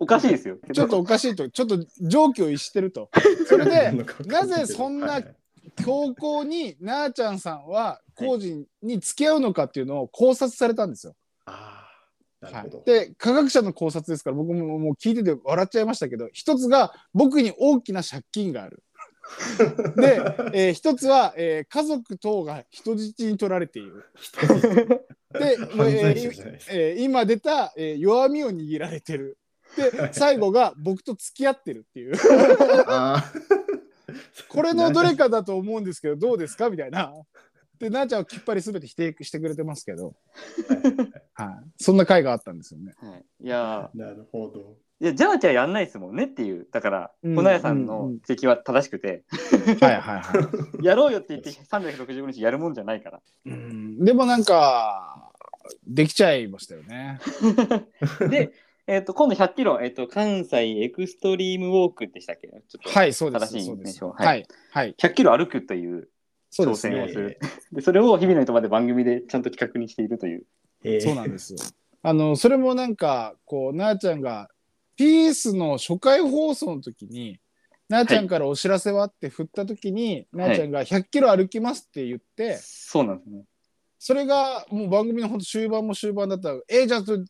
[0.00, 0.58] おかしいですよ。
[0.72, 3.10] ちょっとおかしいとちょっと常軌を逸してると
[3.46, 3.92] それで
[4.26, 5.36] なぜそんなはいはい
[5.76, 11.14] 強行になあちゃんさんは工事に付き合うのかっていうのを考察されたんですよ。
[11.46, 11.81] ああ、
[12.42, 18.82] なはいるほど。、で科学者の考察ですから僕ももう聞いてて笑っちゃいましたけど一つが僕に大きな借金がある。
[19.96, 20.20] で、
[20.52, 24.04] えー一つは、えー家族等が人質に取られている。
[25.32, 25.56] で、
[26.70, 29.38] えー今出た、えー弱みを握られてる。
[29.76, 32.14] で 最後が僕と付き合ってるっていう。
[34.48, 36.68] これのどれかだと思うんですけどどうですか？
[36.68, 37.14] みたいな。
[37.82, 40.14] でなあちゃんはきっぱり全て否定してくれてますけど、
[41.34, 42.94] はい、そんな回があったんですよね。
[42.96, 44.76] はい、いやなるほど。
[45.00, 46.68] いや、じゃあじゃあやんないですもんねっていう。
[46.70, 49.24] だから、うん粉屋さんうんのうん指摘は正しくて、
[49.80, 50.22] はいはいは
[50.80, 50.84] い。
[50.86, 53.20] やろうよって言って365日やるもんじゃないから。
[53.46, 55.32] うんでもなんか
[55.84, 57.18] できちゃいましたよね。
[58.30, 58.52] で、
[58.86, 62.46] えっと今度100キロ、えっと関西エクストリームウォークでしたっけ？
[62.46, 63.46] ちょっとはいそうです。
[63.46, 63.88] 正しいそうです。
[63.88, 64.10] 名称。
[64.10, 66.08] はいはい、はい、100キロ歩くという
[66.52, 67.14] そうですね挑戦をす。
[67.14, 67.38] る。
[67.72, 70.44] で、それを日々の糸まで番組でちゃんと企画にしているという。
[70.84, 71.58] えーそうなんですよ。
[72.04, 74.50] あのそれもなんかこうなあちゃんが
[74.96, 77.38] ピースの初回放送の時に
[77.88, 83.44] なあちゃんからお知らせはって振った時に、なあちゃんが100キロ歩きますって言って、そうなんですね。
[83.98, 87.24] それがもう番組のほんと終盤も終盤だったら「えーじゃあそれ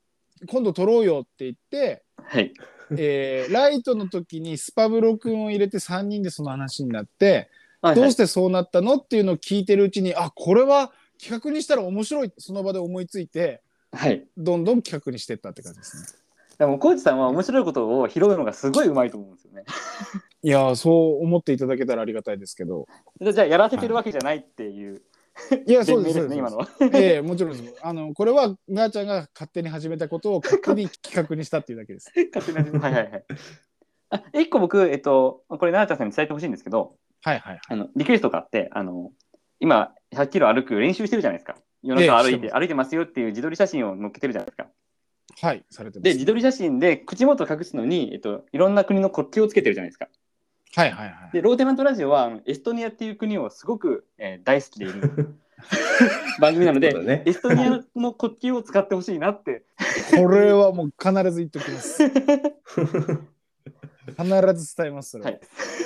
[0.46, 2.52] 今度撮ろうよ」って言って、はい。
[2.96, 7.48] えーライトの時にスパブロ君を入れて3人でその話になって、
[7.82, 14.24] はいはいどうしてそうなったのっていうのを聞いてるうちにあこれは企画にしたら面白いその場で思いついてはい。
[14.36, 16.18] どんどん企画にしていったって感じですね。
[16.58, 19.64] でも、コーチさんは面白いことを拾うのがすごいうまいと思うんですよね。
[20.42, 22.86] いやーそう思っていただけたらありがたいですけど。
[23.20, 25.02] でじゃあ、やらせてるわけじゃないっていう
[25.66, 26.68] いや そうですね、今のは。
[26.94, 27.74] ええもちろんです。
[27.82, 32.12] あのこれはなあちゃんが勝手に始めたことを勝手に企画にしたっていうだけです。
[32.34, 33.24] 勝手な自分はいはいはい。
[34.10, 37.60] あ、一個僕、えっと、これ、奈々ちゃんさんに伝えてほしいんですけど、はいはいはい。
[37.68, 39.12] あの、リクエストがあって、あの、
[39.60, 41.56] 今、100キロ歩く練習してるじゃないですか。
[41.82, 44.68] 夜中歩いて、ええしてま歩いてますよっていう自撮り写真を載っけてるじゃないですか。
[45.40, 46.04] はいされてます。
[46.04, 50.08] で、自撮り写真で口元を隠すのに、えっと、いろんな国の国旗をつけてるじゃないですか。
[50.74, 51.32] はいはいはい。
[51.32, 55.36] で、ローテナントラジオは、エストニアっていう国をすごく、えー大好きでいる
[56.40, 59.64] 番組なので、ねエストニアの国旗を使ってほしいなって。
[60.16, 62.02] これはもう必ず言っておきます。
[64.16, 65.10] 必ず伝えます。
[65.10, 65.30] それは。
[65.30, 65.40] はい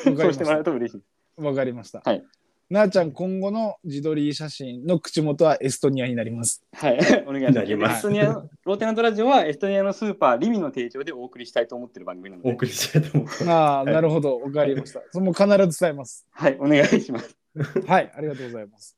[0.05, 1.03] そうしてもらうと嬉しい。
[1.37, 2.03] わかりました。
[2.05, 2.25] はい
[2.69, 6.65] なあちゃん、今後の自撮り写真の口元はエストニアになります。
[6.73, 7.55] はい、 お願いします。
[7.55, 13.49] なりますエストニアの、ローテナントラジオはエストニアのスーパーリミの提供でお送りしたいと思ってる番組なので、お送りしたいと思う。
[13.49, 14.41] ああ、なるほど。
[14.41, 15.01] わかりました。
[15.13, 16.27] それも必ず伝えます。
[16.33, 17.37] はい、お願いします。
[17.87, 18.97] はい、ありがとうございます。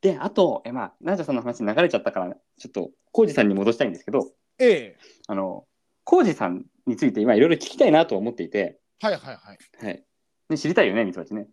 [0.00, 4.96] で、あと、えまあ、ナージャさんの話流れちゃったから、ちょっと、コウジさんに戻したいんですけど、ええ
[5.26, 5.66] あの、
[6.04, 9.58] コウジさんについて今いろいろ聞きたいなと思っていて、はいはいはい。
[9.84, 10.04] はい。
[10.48, 11.48] で知りたいよね、ミツバチね。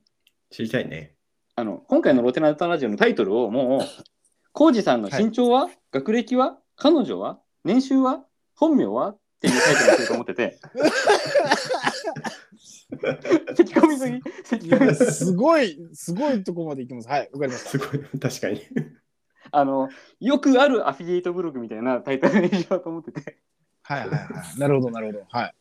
[0.51, 1.15] 知りたいね。
[1.55, 3.81] あの、今回のローテナントラジオのタイトルをもう、
[4.53, 10.59] コウジさんの身長は、学歴は彼女は年収は本名はっていうタイトルにしようと思ってて、
[13.55, 14.21] 咳込みすぎ。
[14.43, 17.07] 咳い込みや、す ぎすごい、すごいとこまで行きます。
[17.07, 17.69] はい、わかりました。
[17.69, 18.61] すごい、確かに。
[19.51, 23.37] あの、よくあるアフィリエイトブログみたいなタイトルにしようと思ってて。
[23.83, 24.15] はいはいは
[24.55, 24.59] い。
[24.59, 25.25] なるほど、なるほど。
[25.29, 25.55] はい。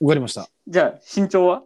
[0.00, 0.48] わかりました。
[0.66, 1.62] じゃあ、身長は？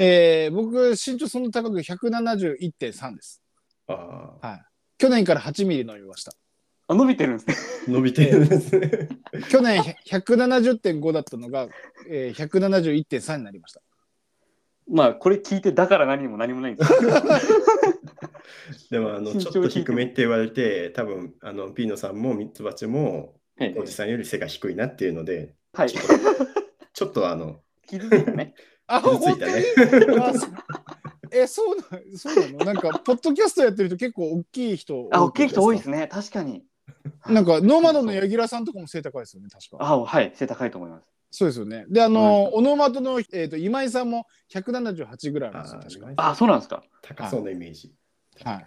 [0.00, 3.42] えー、僕、身長そんな高く171.3です。
[3.86, 4.60] ああ、
[4.98, 6.32] 去年から8ミリ伸びました。
[6.86, 7.56] あ、伸びてるんですね。
[7.94, 9.08] 伸びてるんですね。
[9.50, 11.68] 去年170.5だったのが、
[12.08, 13.80] えー、171.3になりました。
[14.86, 17.12] まあ、これ聞いて、だから何も何もないんですけど。
[18.90, 25.90] でも、あの、ちょっと低めって言われて、多分、あの、ピーノさんもミツバチも、はいおじさんより背が低いなっていうので、はい。
[25.90, 28.54] ちょっとあの、 傷ついたね。
[28.86, 29.64] あ、傷ついたね。
[30.20, 30.50] あそう
[31.30, 31.84] え、そうな
[32.16, 32.64] そうなの？
[32.64, 35.08] なんか、ポッドキャストやってると結構大きい人。
[35.12, 36.08] あ、大きい人多いでですね。
[36.08, 36.62] 確かに。
[37.26, 39.84] なんか、ノーマドの柳楽さんとかも背高いですよね、確か。
[39.84, 40.32] あ、はい。
[40.34, 41.08] 背高いと思います。
[41.30, 41.84] そうですよね。
[41.88, 46.06] で、あの、オノマトの、えー、と今井さんも178ぐらいあるんですよ、あ確か。
[46.06, 46.84] ーあ、そうなんですか。
[47.02, 47.92] 高そうなイメージ。
[48.44, 48.64] はい。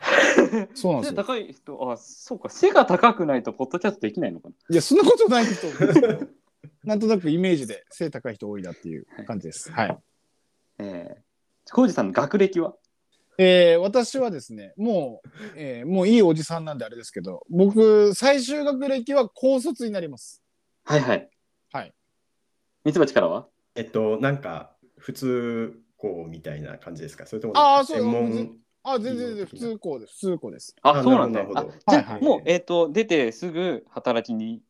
[0.73, 1.21] そうなんですよ。
[1.21, 2.49] 背高い人、あ、そうか。
[2.49, 4.55] 背が高くないと、ポッドキャストできないのかな。
[4.69, 6.19] いや、そんなことないと思うんですけど、
[6.87, 9.69] なんとなくイメージで背高い人多いなっていう感じです。
[9.73, 9.97] はい。
[10.79, 12.75] えー、浩二さんの学歴は？
[13.37, 20.41] えー私はですね、もう、えーもういいおじさんなんであれですけど、僕、最終学歴は高卒になります。
[20.85, 21.29] はいはい。
[21.73, 21.93] はい。
[22.85, 23.47] ミツバチからは？
[23.75, 27.27] えっと、なんか、普通校みたいな感じですか？
[27.27, 30.13] それとも、あーそう専門あ、全然全然普通校です。
[30.13, 30.75] 普通校です。
[30.81, 34.61] あ、あそうなんだ、じゃあ、はいはいもう、えっ、と、出てすぐ働きに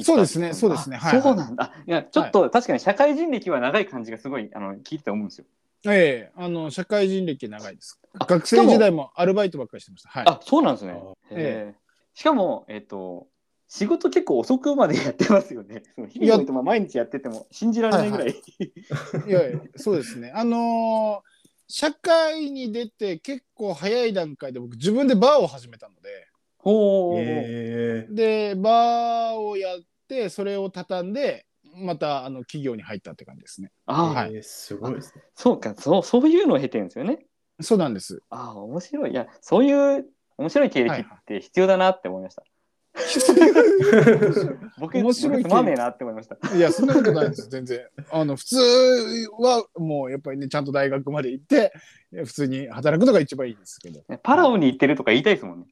[0.00, 1.72] そうですねそうですねあはいはいそうなんだ。
[1.86, 5.44] いや、ちょっと、確かに社会人歴は長い感じがすごい、あの、聞いてて思うんですよ。
[5.84, 8.00] ええあの、社会人歴長いです。
[8.18, 10.08] あ学生時代もアルバイトばっかりしてました。
[10.08, 10.28] はい。
[10.28, 11.12] あ、そうなんですねあ。
[11.30, 11.74] へえ
[12.14, 13.26] しかも、えっ、と、
[13.68, 15.82] 仕事結構遅くまでやってますよね。
[16.08, 18.30] 日々も毎日やってても信じられないぐらい。
[18.30, 20.30] いやいや、そうですね。
[20.34, 21.32] あのー
[21.74, 26.28] 社会に出て結構早い段階で僕自分でバーを始めたので、
[26.62, 31.44] ほう、えで、バーをやって、それを畳んで、
[31.74, 33.70] またあの企業に入ったって感じですね。
[33.86, 35.22] ああ、はー、すごいですね。
[35.34, 37.26] そうか、そう、そういうのを経てるんですよね。
[37.60, 38.22] そうなんです。
[38.30, 39.10] ああ、面白い。
[39.10, 42.44] いや、そういう面白い経歴って必要だなって思いました。
[44.78, 46.56] 僕、面白い経歴僕つまんねえなって思いました。
[46.56, 47.80] いや、そんなことないです、全然。
[48.10, 48.56] あの、普通
[49.38, 51.72] はもうやっぱりね、ちゃんと大学まで行って、
[52.10, 54.02] 普通に働くのが一番いいですけど。
[54.22, 55.66] パラオに行ってるとか言いたいですもんね。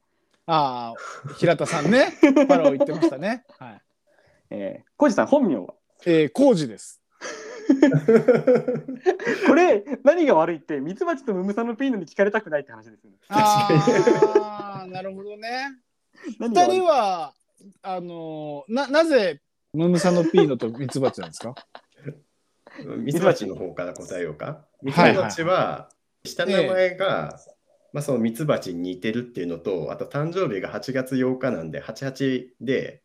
[0.53, 2.13] ああ、平田さんね、
[2.49, 3.45] パラオ行ってましたね。
[3.59, 3.81] はい。
[4.51, 5.75] えー、コウジさん、本名は？
[6.07, 7.01] えー、工事です。
[9.47, 13.17] これ、何が悪いって、ミツバチとムムサノピーノに聞かれたくないって話ですよね。
[13.29, 15.69] ああ、なるほどね。
[16.41, 17.33] 二人は、
[17.83, 19.41] あのーな、なぜ、
[19.73, 21.55] ムムサノピーノとミツバチなんですか？
[22.99, 24.65] ミツバチの方から答えようか。
[24.83, 25.91] ミツはいバチは、
[26.25, 27.39] 下の名前が、
[27.93, 33.03] まあ、そのミツバチに似てるっていうのと、あと誕生日が8月8日なんで、88で。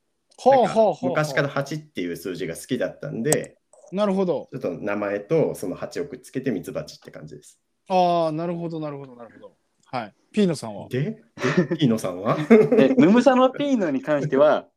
[1.01, 3.57] 昔から8っていう数字が好きだったんで、
[3.93, 4.49] なるほど。
[4.51, 7.57] ちょっと名前とその8をくっつけてミツバチって感じです。
[7.87, 9.55] ああ、なるほど、なるほど、なるほど。
[9.85, 10.13] はい。
[10.33, 10.89] ピーノさんは？
[10.89, 11.77] で、で？
[11.77, 12.35] ピーノさんは？
[12.35, 14.67] でムムサノピーノに関しては、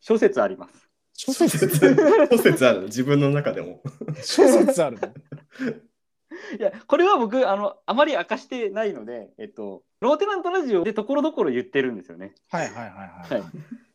[0.00, 0.86] 諸説あります。
[1.14, 1.96] 諸諸説、説
[2.30, 2.80] 諸説ある？
[2.80, 3.80] の自分の中でも。
[4.22, 5.08] 諸説あるの？
[6.58, 12.34] いや、これは僕、あの、あまり明かしてないので、えっと、ローテナントラジオでところどころ言ってるんですよね。
[12.50, 13.40] はいはいはいはい。
[13.40, 13.50] はい。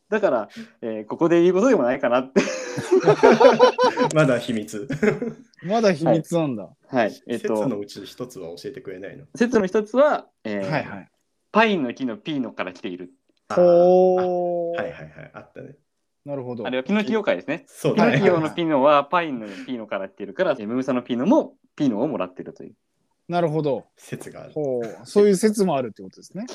[0.09, 0.49] だから、
[0.81, 2.41] えーここで言うことでもないかなって。
[4.15, 4.87] まだ秘密。
[5.63, 6.69] まだ秘密なんだ。
[6.87, 7.11] はい。
[7.27, 9.25] えっ説のと、うち一つは教えてくれないの？
[9.35, 11.11] 説の一つは、えーはいはい。
[11.51, 13.11] パインの木のピーノから来ている。
[13.53, 14.77] ほー。
[14.81, 15.75] はいはいはい、あったね。
[16.25, 16.69] なるほどあ。
[16.69, 17.65] れはピノキオ会ですね。
[17.67, 18.13] そうだね。
[18.13, 22.75] ピノキオのピノはパインのピーノから来ているから、えームムサのピーノもピーノをもらっているという。
[23.29, 23.85] なるほど。
[23.95, 24.51] 説がある。
[24.51, 24.99] ほう。
[25.05, 26.45] そういう説もあるってことですね。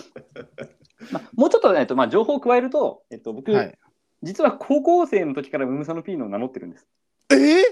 [1.10, 3.78] まあ、もうちょっと,、えっとまあ、情報を加えると、えっと、僕、はい。
[4.22, 6.86] 実は高校生の時からムムサのピーノを名乗ってるんです。
[7.30, 7.62] えー？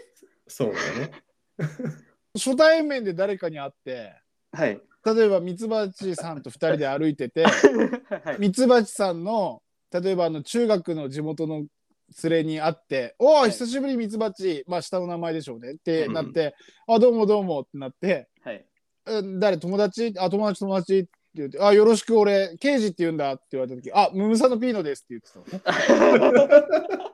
[0.48, 1.12] そうだね。
[2.34, 4.14] 初対面で誰かに会って、
[4.52, 4.80] はい。
[5.04, 7.44] 例えばミツバチさんと二人で歩いてて、
[8.24, 11.66] はい、ミツバチさんの例えばあの中学の地元の
[12.24, 13.50] 連れに会って「おおい。
[13.50, 15.72] 久しぶりミツバチ」まあ下の名前でしょうね。
[15.72, 16.54] ってなって
[16.86, 18.64] 「あどうもどうも」ってなってはい。
[19.06, 19.58] 「うん誰？
[19.58, 26.38] 友達あ友達友達」って言って「あよろしく俺刑事って言うんだ」って言われた時「あムムサノピーノです」って言ってたの。
[26.48, 27.02] ね。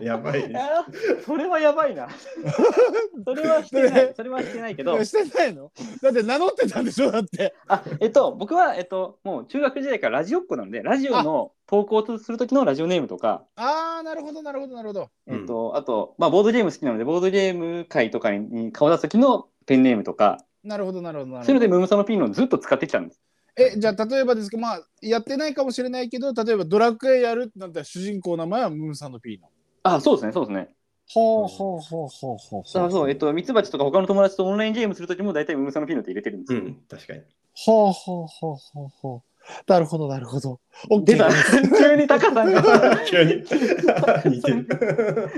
[0.00, 0.52] やばい
[1.24, 2.08] それはやばいな。
[3.24, 4.14] それはしてない。
[4.14, 5.70] それはしてないけど、してないの？
[6.02, 7.54] だって名乗ってたんでしょだって。
[7.66, 15.08] あ、えっと、僕は、えっと、もう中学時代からラジオっ子なので、ラジオの投稿する時のラジオネームとか、ああなるほどなるほどなるほど。
[15.26, 23.20] うんえっと、あと、まあ、ボードゲーム好きなので、ボードゲーム会とかに顔出す時のペンネームとか、なるほどなるほどなるほどそういうのでムムサノピーノをずっと使ってきたんです。
[23.56, 29.48] えじゃあ例えばですけどまあやってないかもしれないけど例えばドラクエやるってなったら主人公の名前はムーンサンドピーノ
[29.82, 30.68] あ、そうですね、そうですね。
[31.10, 36.60] ほうほうほうほうほうそうそう、えっと、ミツバチとか他の友達とオンラインゲームするときも大体ムムサノピーノって入れてるんですよ。
[36.60, 37.22] うん、確かに。
[37.54, 39.22] ほうほうほうほうほう
[39.66, 40.60] なるほどなるほど
[41.04, 41.30] 出 OK た
[41.78, 43.36] 急にタカさんが急に。
[44.26, 44.66] 似てる。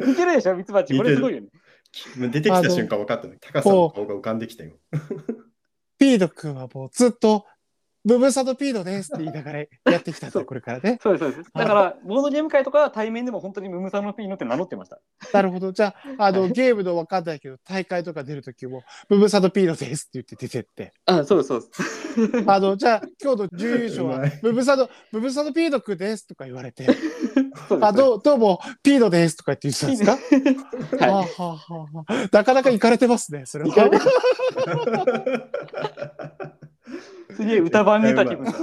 [0.07, 0.97] 似てるでしょ、ミツバチ。
[0.97, 1.49] これすごいよね。
[2.17, 3.37] 出てきた瞬間分かったね。
[3.41, 4.73] 高さんの顔が浮かんできたよ。
[5.99, 7.47] ピード君はもうずっと
[8.05, 9.67] ブブサドピードですって言いながらや
[9.99, 10.99] ってきたとこれからね。
[11.03, 11.51] そうです、そうです。
[11.55, 15.01] だから、ボードゲーム会とかは対面でも本当にムムサノピーノって名乗ってました。
[15.33, 15.73] なるほど。
[15.73, 20.93] じゃああのゲームの分かんないけど大会とか出るときもブブサドピードですって言って出てって。
[21.07, 21.67] あ、そうです、そうで
[22.39, 22.45] す。
[22.47, 26.87] あのじゃあ今日の準優勝はブブサドブブサドピード君ですとか言われて。
[27.81, 30.57] あどうどうもピードですとか言って言ってたんで
[30.89, 31.07] すか？
[31.07, 32.29] はあははあはあはあ。
[32.33, 33.71] なかなか行かれてますねそれは。
[37.41, 38.53] すげえ歌番ネタ気分だ。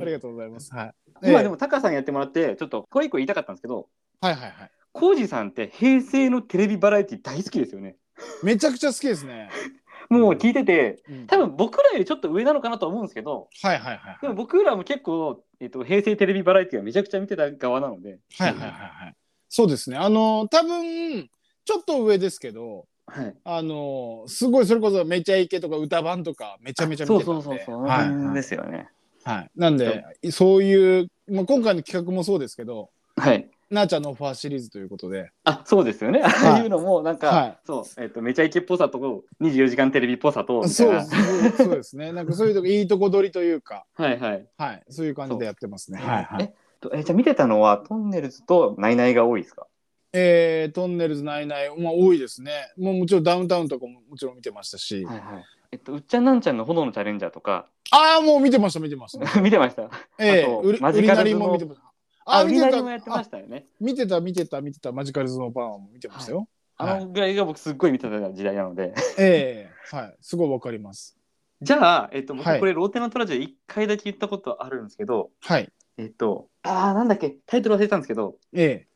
[0.00, 0.74] ありがとうございます。
[0.74, 0.94] はい。
[1.22, 3.88] 今でも、もタカさんやってもらって、ちょっとこれ一個言いたかったんですけど、
[4.20, 4.70] はいはいはい。
[4.92, 7.96] コウジさんって平成のテレビバラエティ大好きですよね。
[8.42, 9.48] めちゃくちゃ好きですね。
[10.10, 14.18] もう聞いてて、うん多分僕らよりちょっと上なのかなと思うんですけど、はいはいはい。
[14.20, 19.16] でも僕らも結構、えっと、平成テレビバラエティはめちゃくちゃ見てた側なので、はいはいはいはい。
[19.48, 19.96] そうですね。
[19.96, 21.30] あの多分
[21.64, 23.34] ちょっと上ですけど、はい。
[23.44, 27.42] あのすごいそれこそめちゃイケとか歌番とかめちゃめちゃ見そうてたんで。
[27.42, 28.88] そうそうそう、はいはい、ですよね。
[29.24, 29.50] はい。
[29.56, 33.48] なんでそういうまあ今回の企画もそうですけど、はい。
[33.70, 36.20] なあちゃんのオファーシリーズということで、あそうですよね。
[36.22, 38.98] はいああいうのもなんか、はいそう、えっと、めちゃイケっぽさと
[39.40, 40.66] 24時間テレビっぽさと。
[40.66, 42.10] そうそうそうですね。
[42.12, 44.46] なんかそういうとこいいとこ取りというか、はいはい。
[44.58, 46.00] はい、そういう感じでやってますね。
[46.00, 46.52] はいはい。
[46.94, 49.66] えじゃあ見てたのはトンネルズとナイナイが多いですか？
[50.12, 52.72] えー、トンネルズないない、まあ多いですね。
[52.76, 55.44] もうもちろんダウンタウンとかももちろん見てましたし、はいはい。
[55.72, 59.40] えっと、うっちゃんなんちゃんの炎のチャレンジャーとか、ああもう見てました見てました。
[59.40, 59.82] 見てました？
[60.18, 61.90] ええあと売りマジカルズも見てました。
[62.26, 63.66] あ、見てもやってましたよね。
[63.80, 66.48] 見てた見てた見てたマジカルズのパンも見てましたよ。
[66.76, 68.94] あのぐらいが僕すっごい見てた時代なので。
[69.18, 71.16] ええはいすごいわかります。
[71.62, 78.86] じゃあ、えっと、これローテナントラジオ1回だけ言ったことあるんですけど、はいえっと、あーなんだっけ、タイトル忘れたんですけど、え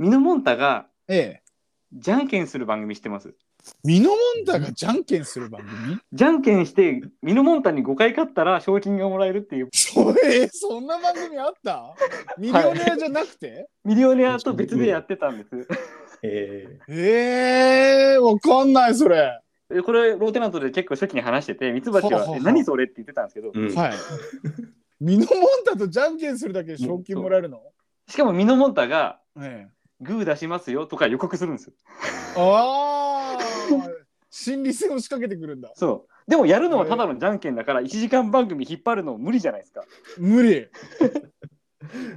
[0.00, 1.18] ミノモンタがええ。
[1.18, 1.42] え
[1.92, 3.34] じゃんけんする番組知ってます。
[3.84, 5.98] ミノモンタがじゃんけんする番組？
[6.10, 11.94] じゃんけんして、ミノモンタに5回勝ったら賞金がもらえるっていう、それそんな番組あった？
[12.38, 15.68] ミリオネアじゃなくて、ミリオネアと別でやってたんです。
[16.22, 18.14] ええ。
[18.14, 19.38] えわかんないそれ。
[19.68, 23.76] でこれ、ローテナントで結構初期に話してて、ミツバチは、ほうほうほうえ何それって言ってたんですけど、ーうん。
[23.76, 23.92] はい。
[25.00, 27.60] ミノモンタとじゃんけんするだけで賞金もらえるの？
[28.08, 31.72] しかもミノモンタが、ええグー出しますよとか予告するんですよ。
[32.36, 33.38] ああ
[34.30, 35.70] 心理戦を仕掛けてくるんだ。
[35.74, 36.30] そう。
[36.30, 39.82] でもやるのはただのじゃんけんだから、1時間番組引っ張るの無理じゃないですか。
[40.18, 40.68] 無理。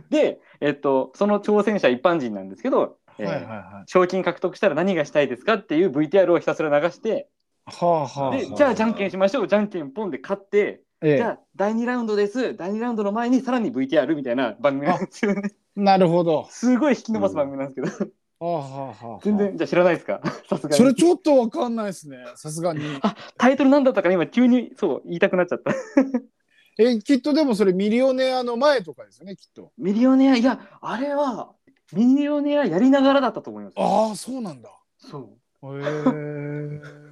[0.10, 3.84] で、えっと、その挑戦者一般人なんですけど、えーはいはいはい。
[3.88, 7.28] 賞金獲得したら何がしたいですかっていう VTR をひたすら流して、
[7.65, 8.38] はあはあ。
[8.38, 15.42] でじゃあじゃんけんしましょう、じゃんけんポンで勝って、えじゃあ第2ラウンドです、第2ラウンドの前にさらに VTR みたいな番組なんですよね。
[15.78, 16.48] え、なるほど。
[16.50, 19.20] すごい引き伸ばす番組なんですけど、はあはあはあ。
[19.22, 20.22] 全然、じゃあ知らないですか？
[20.50, 20.76] さすがに。
[20.76, 22.18] それちょっとわかんないですね。
[22.36, 22.82] さすがに。
[23.02, 25.74] あタイトルなんだったかな今急にそう言いたくなっちゃった。
[26.80, 29.72] え、きっとでもそれミリオネアの前とかですよね、きっと。
[29.78, 31.54] ミリオネア、いや、あれは
[31.94, 33.74] ミリオネアやりながらだったと思います。
[33.78, 34.70] ああ、そうなんだ。
[34.98, 35.80] そう。
[35.80, 37.03] へえ。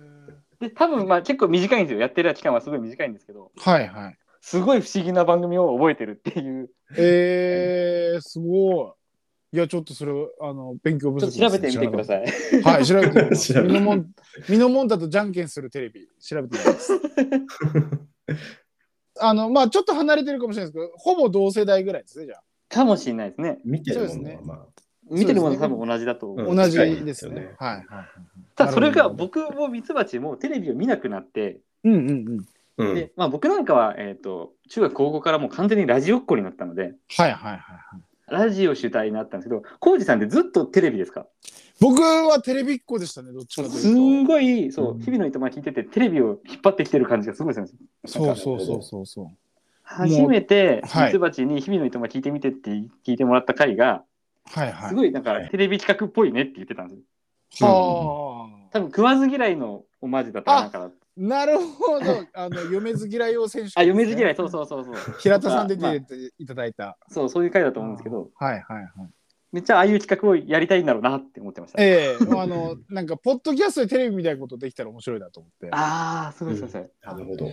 [0.61, 1.99] で、多分まあ結構短いんですよ。
[1.99, 4.17] やってる期間はすごい短いんですけど、はいはい。
[4.41, 6.69] すごい不思議な番組を覚えてるっていう。
[6.97, 8.95] えー、すご
[9.53, 9.57] い。
[9.57, 12.05] いや、ちょっとそれ、あの、勉強不ちょ足っと調べてみてくだい。
[12.05, 12.15] さ
[12.57, 12.61] い。
[12.61, 13.53] はい、調べてみます。
[13.53, 14.07] 調べてミノモン、
[14.47, 17.01] ミノモンタとじゃんけんするテレビ、調べてみます。
[19.19, 22.43] あの、まあちょっと離れてるかもしれないですけど、ほぼ同世代ぐらいですね、じゃあ。
[22.73, 23.59] かもしれないですね。
[23.65, 24.67] 見てるもそうですねのはまあ、
[25.09, 26.49] 見てるもの多分同じだと思う。
[26.49, 27.55] うん同じでですねね。
[27.59, 28.07] はいはいはい。
[28.61, 32.45] ただそれが僕もミツバチもテレビを見なくなって、うんうんうん。
[32.77, 37.59] うんでまあ、僕なんかは、えー、と中学高校からもう完全にラジオっ子になったのではいはいはいはい。
[38.27, 41.27] ラジオ主体になったんですけど浩二さんってずっとテレビですか？
[41.81, 47.75] 僕はテレビっ子でしたね、どっちかとすいうんごいそう、うん日々の糸満聞いててテレビを引っ張ってきてる感じがすごいです。
[48.05, 49.27] そうそうそうそうそう。
[49.83, 52.69] 初めてはいミツバチに日々の糸満聞いてみてって
[53.05, 54.03] 聞いてもらった回が
[54.45, 54.89] はいはい。
[54.89, 56.95] すごいなんかテレビ企画っぽいねって言ってたんで
[57.51, 57.75] すよは
[58.29, 58.30] あ。
[58.71, 62.05] 多分食わず嫌いのオマージュだったかなんかななるほど。
[62.33, 66.97] あの、嫁ず嫌いを選手、あ嫁ず嫌いそうそうそうそう平田さん出まあていただいた。
[67.09, 68.87] そうそういう回だと思うんですけど、はいはいはい。
[69.51, 71.83] めっちゃああいう企画をやりたいんだろうなって思ってました。
[71.83, 75.67] ええあの、なんか、ポッドキャストでテレビみたいなことできたら面白いなと思って。
[75.71, 76.71] ああ、すごいすごい。
[77.03, 77.49] なるほど。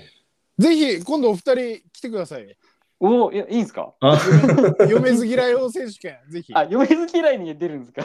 [0.59, 1.55] ぜひ、今度お二人
[1.93, 2.55] 来てくださいよ。
[3.01, 3.93] おお、いや、いいんですか？
[4.01, 4.16] あ？
[4.89, 6.53] 嫁ず嫌い王選手権、ぜひ。
[6.55, 8.03] あ、嫁好き嫌いに出るんですか？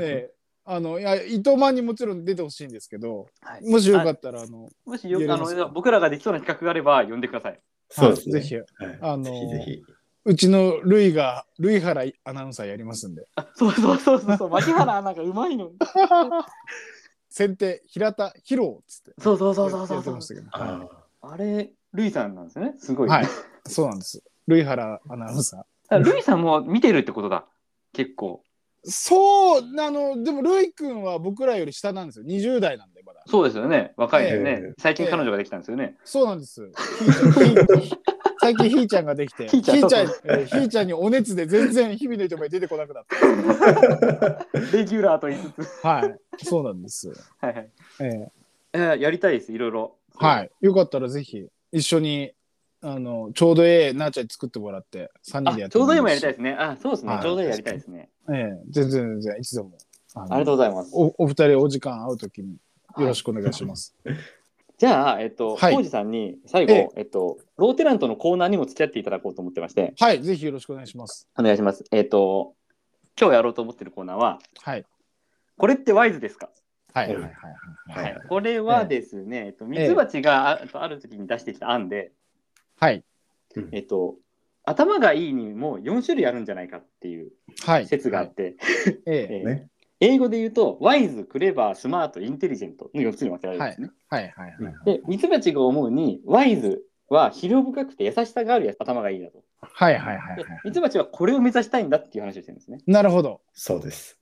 [0.00, 0.37] ええ
[0.70, 7.60] あの、いや、伊藤マンにもちろん出てほしいんですけど、はいもしよかったら、あの、もしよあやりますの僕らができそうな企画があれば呼んでください。
[7.88, 8.40] そうですね。
[8.40, 8.66] ぜひ、はい
[9.00, 9.82] あのぜひぜひ。
[10.26, 13.26] うちのルイが、ルイ原アナウンサーやりますんで。
[13.34, 15.70] あそうそうそうそうそう、牧原なんかうまいの。
[17.30, 19.14] 先手、平田、ヒロっつって。
[19.22, 20.48] そうそうそうそうやそうそうけど。
[20.52, 20.86] あ
[21.22, 22.74] あれ、ルイさんなんですよね。
[22.78, 23.08] すごい。
[23.08, 23.26] はい。
[23.66, 24.22] そうなんです。
[24.46, 25.62] ルイ原アナウンサー。
[25.88, 27.46] あルイさんも見てるってことだ。
[27.94, 28.42] 結構。
[28.90, 32.24] そう、あの、でも、ルイ君は僕らより下なんですよ。
[32.24, 33.22] 20代なんで、まだ。
[33.26, 33.92] そうですよね。
[33.96, 34.50] 若いですよね。
[34.50, 35.96] ええ最近彼女ができたんですよね。
[36.04, 36.70] そうなんです。
[38.40, 43.04] 最近ひーちゃんができて、 ひーちゃんひーちゃん、にお熱で全然日々の糸まで出てこなくなっ
[44.72, 45.82] レギュラーと言いつつ。
[45.82, 45.88] た。
[45.88, 46.18] はい。
[46.44, 47.08] そうなんです。
[47.40, 47.70] はいはい。
[48.00, 48.28] えー
[48.74, 49.96] えーやりたいです、いろいろ。
[50.16, 50.50] はい。
[50.60, 52.32] よかったらぜひ、一緒に、
[52.80, 56.32] あの、ちょうどええなーちゃんに作ってもらって、3人あでやってちょうど今やりたいい。
[56.32, 56.52] ですね。
[56.52, 57.12] あ、そうですね。
[57.12, 58.10] はいちょうどやりたいですね。
[58.30, 59.72] ええ全然全然、いつでも。
[60.14, 60.90] あのありがとうございます。
[60.94, 62.56] おお二人お時間会うときに
[62.96, 63.94] よろしくお願いします。
[64.78, 71.28] じゃあ、えっと、はい浩二さんに最後、ええっと、ローテナントのコーナーにも付き合っていただこうと思ってまして、はい、ぜひよろしくお願いします。
[71.36, 71.84] お願いします。
[71.90, 72.54] えっと、
[73.20, 74.84] 今日やろうと思ってるコーナーは、はい。
[75.56, 76.50] これってワイズですか？
[76.94, 77.32] はい、うんはい、
[77.88, 78.20] はい。
[78.28, 82.12] これはですね、えっと、ミツバチがあ,、ある時に出してきた案で、
[82.78, 83.04] はい。
[83.72, 84.16] えっと、
[84.64, 87.32] 頭がいいにも4種類あるんじゃないかっていう
[87.64, 87.86] はい。
[87.86, 88.56] 説があって、
[89.06, 89.68] えええーね
[90.00, 93.90] 英語で言うと、ワイズ、クレバー、スマート、インテリジェントの4つに分けられるんですね。
[94.08, 94.84] はい、はい、はい。
[94.84, 99.42] で、ミツバチが思うに、ワイズは肥料深くて優しさがあるやつ頭がいいだと。
[99.60, 100.36] はい、はい、はい。
[100.36, 102.78] ではいミツバチはこれを目指したいんだっていう話をしてるんですね。
[102.86, 103.40] なるほど。
[103.54, 104.18] そうです。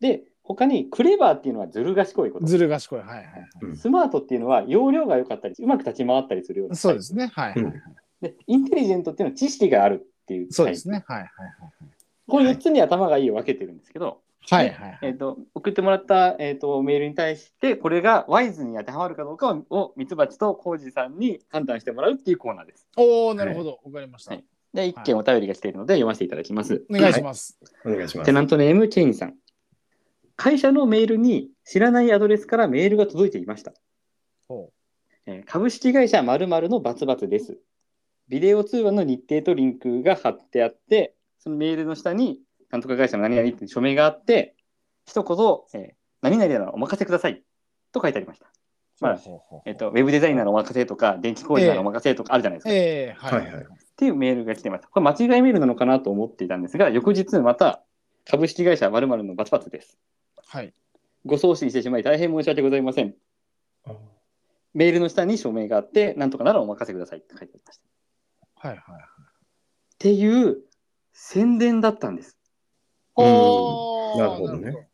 [0.00, 2.46] で、他にクレバーっていうのはずる賢いこと。
[2.46, 2.98] ずる賢い。
[3.00, 3.28] はい、はい、はい。
[3.62, 6.76] うんスマートっていうのは容量が良かったり、うまく立ち回ったりするような。
[6.76, 7.28] そうですね。
[7.34, 7.82] はい、はい。
[8.20, 10.52] で、インテリジェントっていうのは知識があるっていう。
[10.52, 11.02] そうですね。
[11.08, 11.30] はい、はい、
[12.28, 14.20] この4つに頭がいいを分けてるんですけど、
[14.50, 14.68] はい。
[14.68, 14.98] はい、はい。
[15.00, 22.86] えー、と送ってもらった、えー、とメールに対して、これがワイズに当てはまるかどうかををミツバチとコウジさんに判断してもらうっていうコーナーです。
[22.98, 23.80] おおなるほど。
[23.82, 24.44] わかりましたはい。
[24.74, 26.84] で、一件お便りが来ているので読ませていただきます。
[26.90, 27.58] お願いします。
[27.86, 28.32] お願いしますテ。
[28.32, 29.34] ナントネーム、ケインさん。
[30.36, 33.72] 会社のメールに知らないアドレスからメールが届いていました。
[34.48, 34.70] ほ
[35.26, 37.58] えー株式会社〇〇のバツバツです。
[38.28, 44.54] ビデオ通話の日程とリンクが貼ってあって、そのメールの下に、なんとか会社の何々っていう署名があって、
[45.06, 47.42] 一言、えー何々ならお任せください
[47.92, 48.46] と書いてありました。
[49.00, 52.70] まあほうほうえっと、ウェブデザイナーのお任せとか、電気工事ならお任せとかあるじゃないですか。
[52.70, 53.64] っええはい、はいはい
[53.96, 54.88] ていうメールが来てました。
[54.88, 57.84] これ間違いメールなのかなと思っていたんですが、翌日また
[58.24, 59.98] 株式会社〇〇のバツバツです。
[60.54, 60.72] はい。
[61.26, 63.16] ご送信してしまい大変申し訳ございません。
[63.86, 63.92] あ
[64.72, 67.82] メールの下に署名があって、なんとかならお任せくださいって書いてありました。
[68.46, 69.04] っはい、はい。
[69.98, 70.58] ていう
[71.12, 72.38] 宣伝だったんです。
[73.16, 74.88] おーなるほどね。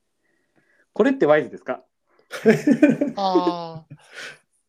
[0.95, 1.85] これってワイズですか？
[3.17, 3.95] ああ。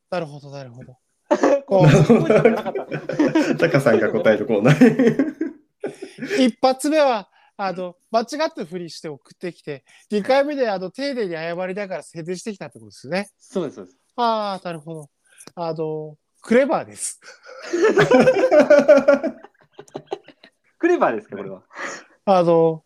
[0.09, 0.97] なるほど、なるほど。
[1.67, 3.57] こう。
[3.57, 6.45] タカ さんが答えるコーナー。
[6.45, 7.30] 一発目は、
[7.63, 13.29] あの、間違ったふりして送ってきて、二回目で、あの、丁寧に謝りながら宣伝してきたってことですね。
[13.37, 13.97] そうです、そうです。
[14.15, 15.09] ああ、なるほど。
[15.53, 17.19] あの、クレバーです。
[20.79, 21.61] クレバーですか、これは？
[22.25, 22.83] あの、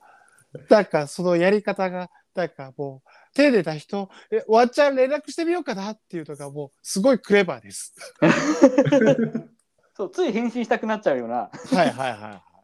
[0.69, 7.95] なんかそのやり方が、なんかもう、丁寧な人、え、ワンちゃん連絡してみようかなっていうのがもう、すごいクレバーです。
[9.95, 11.49] そう、つい返信したくなっちゃうような。
[11.49, 12.54] はいはいはいはい。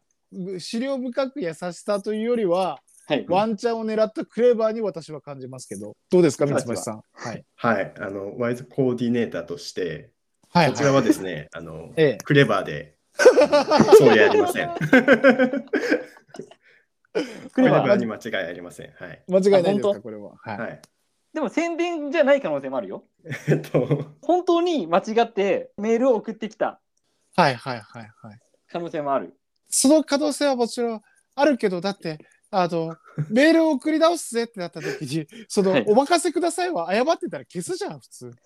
[0.58, 3.26] 資料深く優しさというよりは、はい。
[3.28, 7.02] ワンチャンを狙ったクレバーに私は感じますけど、どうですか、三橋さん？
[7.12, 7.44] はい。
[7.56, 7.92] はい。
[7.98, 10.10] あの、ワイズコーディネーターとして、
[10.50, 12.96] はい、こちらはですね、あの、ええクレバーで、
[13.98, 14.70] そうやりません。
[17.52, 18.90] クレバーに間違いありません。
[18.92, 19.22] はい。
[19.28, 20.02] 間違いないですか、あ本当？
[20.02, 20.32] これは。
[20.36, 20.58] はい。
[20.58, 20.80] はい。
[21.34, 23.04] でも宣伝じゃない可能性もあるよ。
[23.48, 26.80] えっと、本当に間違ってメールを送ってきた
[27.36, 28.38] はいはいはいはい。
[28.68, 29.34] 可能性もある。
[29.74, 31.00] その可能性はもちろん
[31.34, 32.18] あるけど、だって、
[32.50, 32.94] あの、
[33.30, 38.30] メールを送り直すぜってなった時に、その、はいお任せくださいは謝ってたら消すじゃん、普通。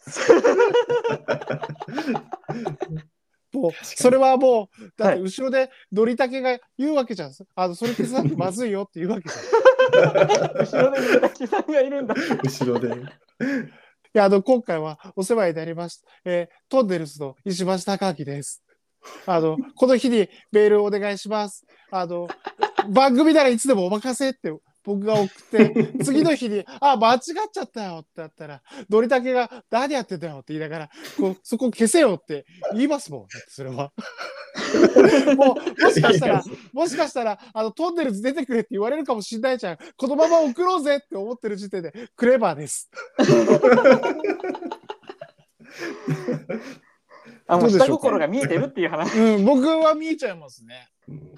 [3.52, 7.32] もう、それはもう、だって後ろでドリタケが言うわけじゃん。
[7.56, 9.42] あの、それ消さなきゃまずいよって言うわけじゃん。
[10.62, 12.14] 後ろで水滝さんがいるんだ。
[12.44, 12.88] 後ろで。
[12.88, 12.92] い
[14.12, 16.08] や、あの、今回はお世話になりました。
[16.24, 18.62] えートンネルズの石橋貴明です。
[19.26, 21.66] あの、この日にメールをお願いします。
[21.90, 22.28] あの、
[22.88, 24.52] 番組ならいつでもお任せって
[24.86, 27.20] 僕が送って、 次の日に、あ、間違っ
[27.52, 33.26] ちゃったよってやったら、ドリタケが、何やってたよって言いながら、こうそこ消せよって言いますもん。
[33.48, 33.92] それは。
[35.36, 39.78] もう、もしかしたら、もしかしたら、あの、トンネルズ出てくれって言われるかもしれないじゃん。
[39.96, 42.88] このまま送ろうぜって思ってる時点で、クレバーです。
[47.48, 49.18] あ、もう下心が見えてるっていう話。
[49.18, 50.88] うん、僕は見えちゃいますね。
[51.08, 51.32] うん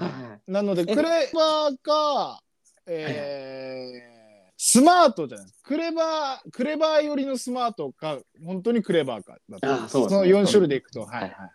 [0.47, 2.41] なので、えクレバーか、
[2.87, 4.19] えー
[4.61, 5.69] スマートじゃないですか。
[5.69, 9.85] クレバー、クレバー寄りのスマートか、本当にクレバーかだと。
[9.85, 11.03] あそねの4種類でいくと。
[11.03, 11.51] はいはいは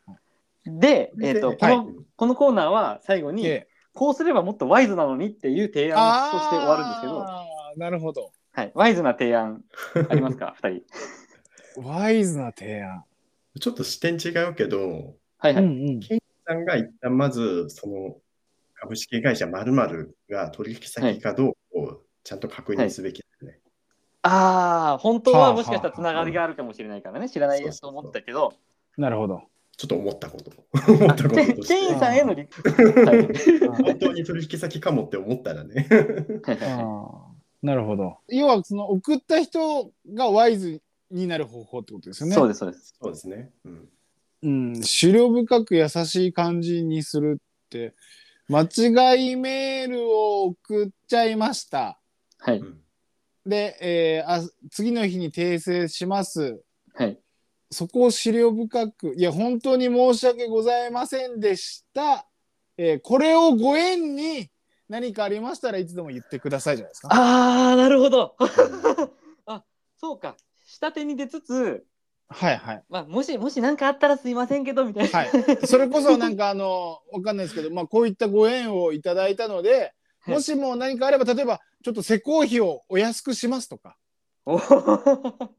[0.65, 3.33] で、えっ、と、でこの、はいこのコーナーは最後い。
[3.33, 8.31] に、でこうすればもっとワイズなのにっていう提案として終わるんですけど、あーなるほど。
[8.53, 9.63] はい、ワイズな提案
[10.09, 10.83] ありますか、二人。
[11.81, 13.03] ワイズな提案。
[13.59, 15.63] ちょっと視点違うけど、はいはい。
[15.63, 15.99] うんうん。
[16.45, 18.17] さんが一旦まず、その
[18.75, 23.59] 株式会社〇〇が取引先かどうかをちゃんと確認すべきですね。
[24.23, 28.53] ああ、本当はもしかしたらつながりがあるかもしれないからね、知らないやつと思ったけど、
[28.97, 29.41] なるほど。
[29.75, 30.51] ちょっと思ったこと。
[30.91, 35.87] 思ったことケインさんへのリはい本当に取引先かもって思ったらね。
[37.63, 38.17] なるほど。
[38.27, 40.81] 要は、その送った人がワイズ
[41.13, 42.35] になる方法ってことですよね。
[42.35, 42.95] そうです、そうです。
[43.01, 43.51] そうですね。
[43.65, 43.89] うん。
[44.43, 47.93] うん、思慮深く優しい感じにするって、
[48.49, 51.99] 間違いメールを送っちゃいました。
[52.39, 52.83] はい、うん
[53.45, 54.41] で、えーあ
[54.71, 56.61] 次の日に訂正します。
[56.95, 57.19] はい。
[57.71, 62.25] そこを思慮深く、いや、本当に申し訳ございませんでした。
[62.77, 64.49] えーこれをご縁に
[64.89, 67.09] 何かありましたらいつでも言ってくださいじゃないですか。
[67.11, 68.35] ああ、なるほど。
[69.45, 69.63] あ、
[69.97, 70.37] そうか。
[70.73, 71.85] 下手に出つつ、
[72.29, 72.83] はいはい。
[72.89, 75.19] まあ、もし、もし何かあったらすいませんけど、みたいな。
[75.19, 75.67] はい。
[75.67, 83.97] それこそなんかあの、わかんないですけど、まあこういったご縁をいただいたので、はいもしも何かあれば、例えば、ちょっと施工費をお安くしますとか。
[84.45, 85.49] おは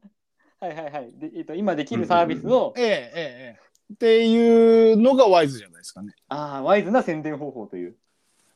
[0.63, 1.11] いはいはい。
[1.13, 3.93] でえっと今できるサービスを、ええええええ。
[3.93, 6.13] っていうのがワイズじゃないですかね。
[6.29, 7.95] ああ、ワイズな宣伝方法という。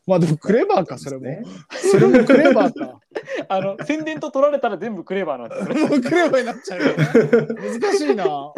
[0.09, 1.23] まあでもクレバーか、それも。
[1.23, 1.43] ね。
[1.69, 2.99] それもクレバーか。
[3.47, 5.81] あの、宣伝と取られたら全部クレバーなんですよね。
[5.87, 7.79] もうクレバーになっちゃうよね。
[7.79, 8.51] 難しいな。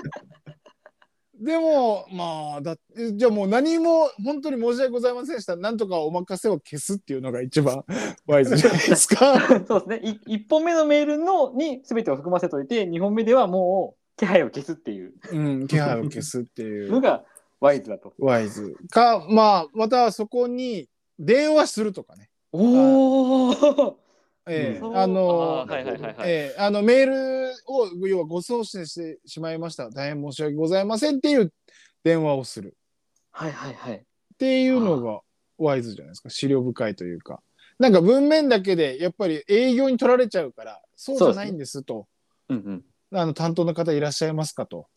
[1.41, 5.58] でも、まあ、だえじゃあもう何も本当に申し訳ございませんでした。
[5.58, 7.84] なんとかお任せを消すっていうのが一番
[8.28, 9.39] ワイズじゃないですか。
[9.68, 10.20] そうですね。
[10.28, 17.26] い1本目のメールのに全てを含ませといて、2本目ではもう気配を消すっていううん、気配を消すっていうのが
[17.62, 18.14] ワイズだと。
[18.18, 18.76] ワイズ。
[18.89, 20.89] か、まあ、またはそこに
[21.20, 22.30] 電話するとかね。
[22.51, 23.99] おお。
[24.47, 26.30] ええうんあのあーはいはいはいはい。
[26.30, 29.89] ええあのメールを要はご送信してしまいました。
[29.89, 31.53] 大変申し訳ございませんっていう
[32.03, 32.76] 電話をする
[33.32, 33.95] はいはいはい。
[33.95, 34.01] っ
[34.38, 35.22] ていうのが
[35.57, 36.30] ワイズじゃないですか。
[36.30, 37.41] 資料深いというか。
[37.78, 42.07] なんか文面だけでやっぱり営業に取られちゃうから、そうじゃないんですと。
[42.49, 42.84] うん
[43.14, 44.88] あの担当の方いらっしゃいますかと。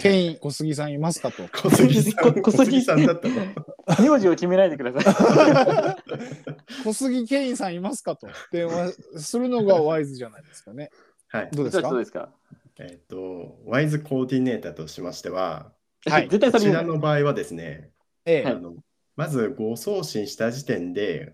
[0.00, 1.48] ケイン小杉さんいますかと。
[1.48, 3.34] 小杉さん、こ小杉さんだったの。
[4.00, 5.10] 名字を決めないでくださ
[5.92, 6.84] い。
[6.84, 8.28] 小杉ケインさんいますかと。
[8.52, 10.90] 電話するのがワイズじゃないですかね。
[11.28, 11.48] はい。
[11.52, 11.88] どうですか？
[11.88, 12.30] どうですか？
[12.78, 15.72] えっ、と、ワイズコーディネーターとしましては、
[16.06, 17.90] はい絶対そこちらの場合はですね、
[18.24, 18.74] ええはいあの
[19.16, 21.32] まずご送信した時点で、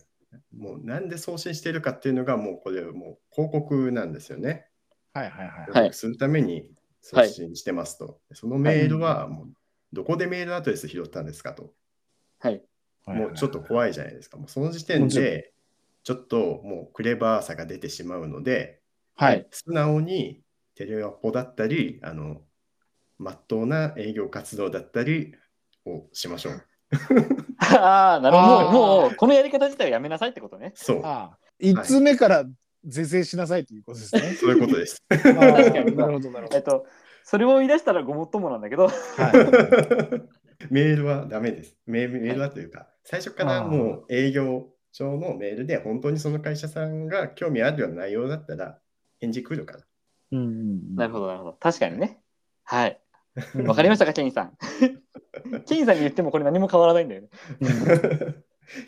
[0.56, 4.66] もうなんで送信しているかっていうのが、もうこれ、もう広告なんですよね。
[5.12, 5.92] はいはいはい。
[5.92, 6.70] するために
[7.02, 8.20] 送信してますと。
[8.32, 9.48] そのメールはもう、
[9.92, 11.74] どこでメールアドレス拾ったんですかと。
[12.40, 12.62] はい。
[13.06, 14.38] もうちょっと怖いじゃないですか。
[14.38, 15.52] もうその時点で、
[16.04, 18.80] ちょっともうクレバーさが出てしまうので、
[19.16, 19.46] はい。
[19.50, 20.40] 素直に
[20.76, 22.40] テレアポだったり、あの、
[23.18, 25.34] まっとうな営業活動だったり
[25.84, 26.62] をしましょう。
[27.58, 28.70] ああ、なるほど。
[28.70, 30.72] もう、このやり方自体はやめなさいってことね。
[30.74, 32.44] そう、ああ、一通目から
[32.84, 34.20] 是正しなさいということですね。
[34.40, 35.02] そういうことです。
[35.10, 36.86] ああ確かになるほど、なるほえっと、
[37.24, 38.92] それを言い出したらごもっともなんだけど、ど。
[38.92, 40.26] は
[40.70, 41.76] メールはダメです。
[41.86, 48.78] メールメールはというか、最初からもう営業上のメールで、本当にその会社さんが興味あるような内容だったら、
[49.20, 49.78] 返事来るから。
[49.80, 49.82] い。
[50.32, 51.52] うんなるほど、なるほど。
[51.54, 52.20] 確かにね。
[52.64, 53.00] はい。
[53.54, 54.56] どわかりましたか、ケインさん。
[55.66, 57.28] ケインさんに言ってもこれ何も変わらないんだよね。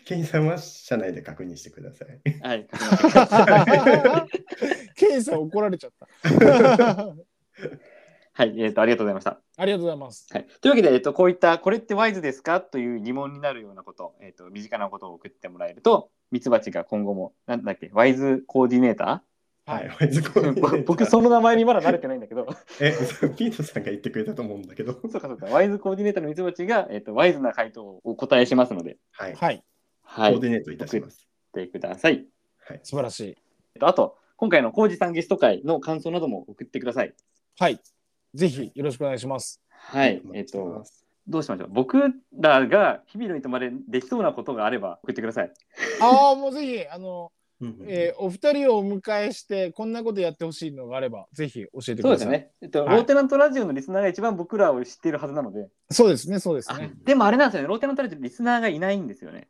[0.05, 2.21] ケインさんは社内で確認してください。
[2.41, 2.67] はい。
[4.95, 7.15] ケインさん怒られちゃった。
[8.37, 9.39] はい、えっ、と、ありがとうございました。
[9.55, 10.27] ありがとうございます。
[10.29, 12.59] はい、というわけで、えっと、こういった、これってワイズですか？
[12.59, 19.23] という疑問になるようなこと、えっと、身近なことを送ってもらえると、ミツバチが今後も、なんだっけ、ワイズコーディネータ
[19.65, 22.45] はい、ワイズコーディネーターー僕、その名前にまだ慣れてないんだけど、
[22.81, 22.91] え、
[23.37, 24.91] ピートさんが言ってくれたと思うんだけど。
[24.93, 29.51] そうかそうか、ワイズコーディネーターのミツバチが、えっと、ワイズな回答をお答えしますので、はい、は
[30.15, 30.33] はい。
[30.33, 31.27] コーディネートいたします。
[31.53, 32.25] てください。
[32.67, 32.79] はい。
[32.83, 33.23] 素晴らしい。
[33.29, 33.35] えっ
[33.79, 37.13] と、あと、今回の浩二さんゲスト会の感想なども送ってください。
[37.59, 37.81] はい。
[38.33, 39.61] ぜひよろしくお願いします。
[39.69, 40.21] はい。
[40.33, 40.85] えっと、
[41.27, 41.69] どうしましょう。
[41.69, 41.97] 僕
[42.39, 45.51] らが日々の糸までできそうなことがあれば送ってください。
[46.01, 47.33] ああ、もうぜひ、あの、
[47.87, 52.01] えーお二人をお迎えして、こんなことやってほしいのがあれば、ぜひ教えてください。
[52.01, 52.51] そうですね。
[52.61, 55.69] えっと、はいローテナントラジオのリスナーが一番僕らを知っているはずなので。
[55.91, 56.93] そうですね、そうですあね。
[57.05, 57.67] でもあれなんですよね。
[57.67, 59.47] ローテナントラジオリスナーがいないんですよね。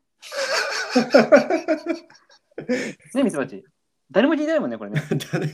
[3.13, 3.63] ね、ミツバチ。
[4.11, 5.01] 誰も聞いてないもんね、これね。
[5.31, 5.53] 誰も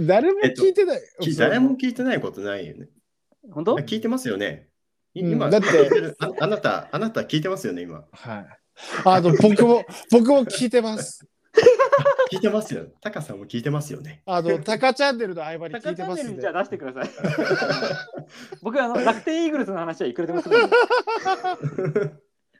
[0.00, 1.00] 誰も聞いてない。
[1.20, 2.88] き誰も聞いてないことないよね。
[3.50, 3.76] 本当？
[3.76, 4.68] 聞いてますよね。
[5.14, 8.04] いうん今、だって聞いてるああなた、あなた聞いてますよね、今。
[8.10, 8.46] はい。
[9.04, 11.24] あの、僕も、僕も聞いてます。
[12.32, 12.86] 聞いてますよ。
[13.00, 14.22] タカさんも聞いてますよね。
[14.26, 16.50] あの、タカチャンネルの相場に聞いてますんでャンネルにじゃ。
[16.50, 17.10] あ出してください。
[18.62, 20.76] 僕あの楽天イーグルスの話はいくらでもするんで。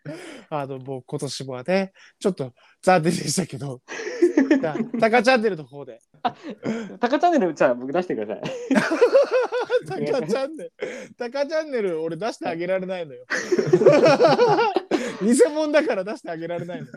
[0.51, 2.53] あの、もう今年もね、ちょっと
[2.83, 3.81] 残念でしたけど、
[4.61, 6.01] じゃあタカチャンネルの方で。
[7.01, 8.45] タカチャンネルじゃあ僕出してください。
[9.87, 10.73] タカチャンネル、
[11.19, 13.25] タカチャンネル俺出してあげられないのよ。
[15.23, 16.93] 偽物だから出してあげられないのよ。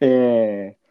[0.00, 0.83] えー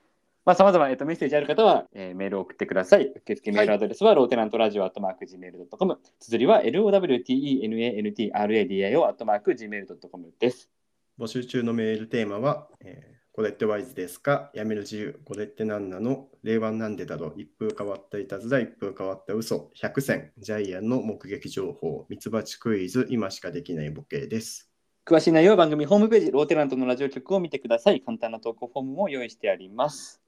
[0.46, 3.14] まあ、さまざま、えっと、メッセージある方は、えーメールを送ってください。
[3.16, 6.00] 受付メールアドレスは、ローテナントラジオアットマーク Gmail.com。
[6.20, 10.70] 綴りは、LOWTENANTRADIO アットマーク Gmail.com です。
[11.18, 14.52] 募集中のメールテーマは、えーこれってワイズですか？
[14.54, 16.30] やめる自由、これって何なの？
[16.44, 17.34] 令和なんでだろう？
[17.42, 24.70] 一風変わったいたずら、一風変わった嘘、100選、ジャイアンの目撃情報、ミツバチクイズ、今しかできないボケです。
[25.04, 28.02] 詳しい内容は番組ホームページ、ローテナントのラジオ局を見てください。
[28.02, 30.23] 簡単な投稿フォームも用意してあります。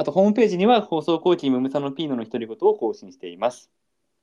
[0.00, 3.70] あと、ホームページには放送後期ムムサノピーノの独り言を更新しています。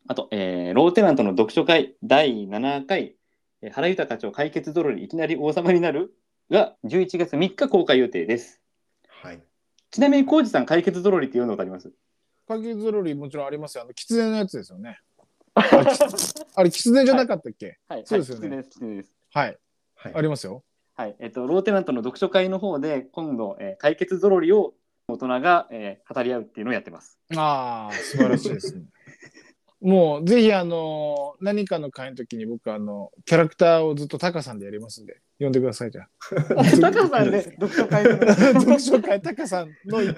[0.07, 3.15] あと、えーローテナントの読書会第7回、
[3.61, 6.15] えー原豊課長解決ドロリいきなり王様になる
[6.49, 8.59] が11月3日公開予定です。
[9.07, 9.43] はい。
[9.91, 11.93] ちなみに、コウジさん、解決ドロリって読んだことあります？
[12.47, 13.83] かけずろりもちろんありますよ。
[13.83, 14.99] あの、狐のやつですよね。
[15.53, 19.57] あれ、狐じゃなかったっけ、はい、そうですよねはい、きつねですはい、
[19.93, 20.15] はい。
[20.15, 20.63] ありますよ。
[20.95, 24.73] はい、えっと、ローテナントの読書会の方で、今度、えー解決ドロリを
[25.09, 27.17] 大人が、えー語り合うっていうのをやってます。
[27.35, 28.83] ああ、 素晴らしいですね。
[29.79, 36.09] もう、ぜひ、あの、何かの会の時に僕、あの、キャラクターをずっとタカさんでやりますんで、呼んでください、じゃあ。
[36.81, 40.13] タカさんで 読書会の読書会、タカさんの意見を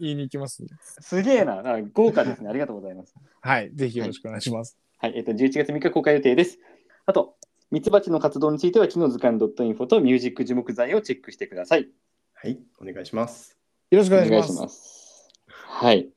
[0.00, 0.74] 言いに行きますんで。
[0.80, 1.62] すげえな、
[1.92, 2.48] 豪華ですね。
[2.48, 3.14] ありがとうございます。
[3.40, 4.76] はい、ぜひよろしくお願いします。
[4.96, 6.58] はい、えっと、11月3日公開予定です。
[7.06, 7.36] あと、
[7.70, 11.88] ミツバチの活動については、木の図鑑 .info とミュージック樹木材をチェックしてください。
[12.32, 12.58] はい。
[12.80, 13.57] お願いします。
[13.90, 14.74] よろしくお願いします。
[14.74, 15.28] す。
[15.46, 16.10] はい。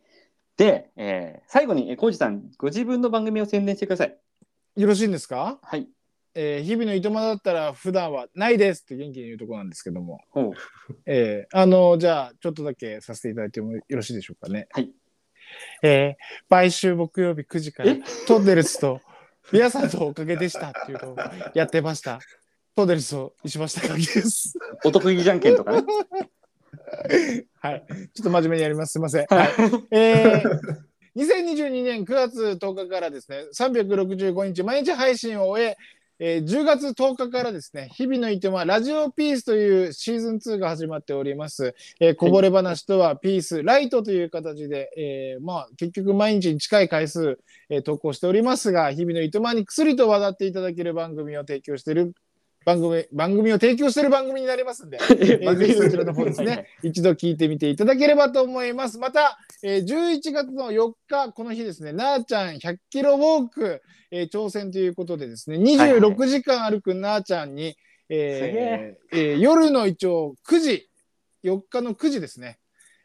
[0.57, 4.17] で、えー最後に、えー、コウジさん、ご自分の番組を宣伝してください。
[4.75, 5.59] よろしいんですか？
[5.61, 5.87] はい。
[6.35, 10.21] えー日々のいとまだったら普段はないですって元気に言うところなんですけども、
[11.05, 14.67] えーあのじゃあちょっとだけさせていただいてもよろしいでしょうかね。
[14.71, 14.91] はい。
[15.81, 18.01] えー毎週木曜日9時からえ？
[18.27, 18.99] トンネルズと
[19.53, 21.17] 皆さんのおかげでしたっていうのを
[21.53, 22.19] やってました。
[22.75, 24.53] トンネルズと石橋貴明です。
[24.85, 25.83] お得意じゃんけんとかね。
[27.59, 27.85] はい。
[28.13, 28.93] ちょっと真面目にやります。
[28.93, 29.25] すいません。
[29.29, 29.49] はい。
[29.91, 35.77] えー2022年9月10日からですね、365日毎日配信を終え、
[36.19, 41.75] えー10月10日からですね、日々のいてまラジオピースというシーズン2が始まっております。
[41.99, 47.39] えーこぼれ話とはピース、ライトという形で、えーまあ結局毎日に近い回数、
[47.69, 52.13] えー投稿しておりますが、日々のいとまに薬と渡っていただける番組を提供している
[52.65, 58.97] 番組、番組を提供している番組になりますんで、 えーぜひそちらの方ですね、 一度聞いてみていただければと思います。
[58.99, 63.81] また、えー11月の4日、この日ですね、なあちゃん100キロウォーク、
[64.11, 67.75] えー挑戦ということでですね、はい26時間歩くなあちゃんに、
[68.09, 69.35] えーえ。
[69.35, 70.89] ー夜の一応9時、
[71.43, 72.59] 4日の9時ですね、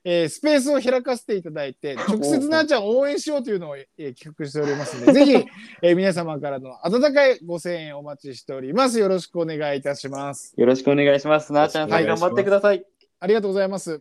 [0.08, 5.32] えースペースを開かせていただいて、 直接なあちゃんを応援しようというのを、えー企画しておりますので、 ぜひ、
[5.82, 9.00] えー皆様からの温かいご声援お待ちしております。
[9.00, 10.54] よろしくお願いいたします。
[10.56, 11.52] よろしくお願いします。
[11.52, 12.86] なあちゃんさん、はい頑張ってください。
[13.18, 14.00] ありがとうございます。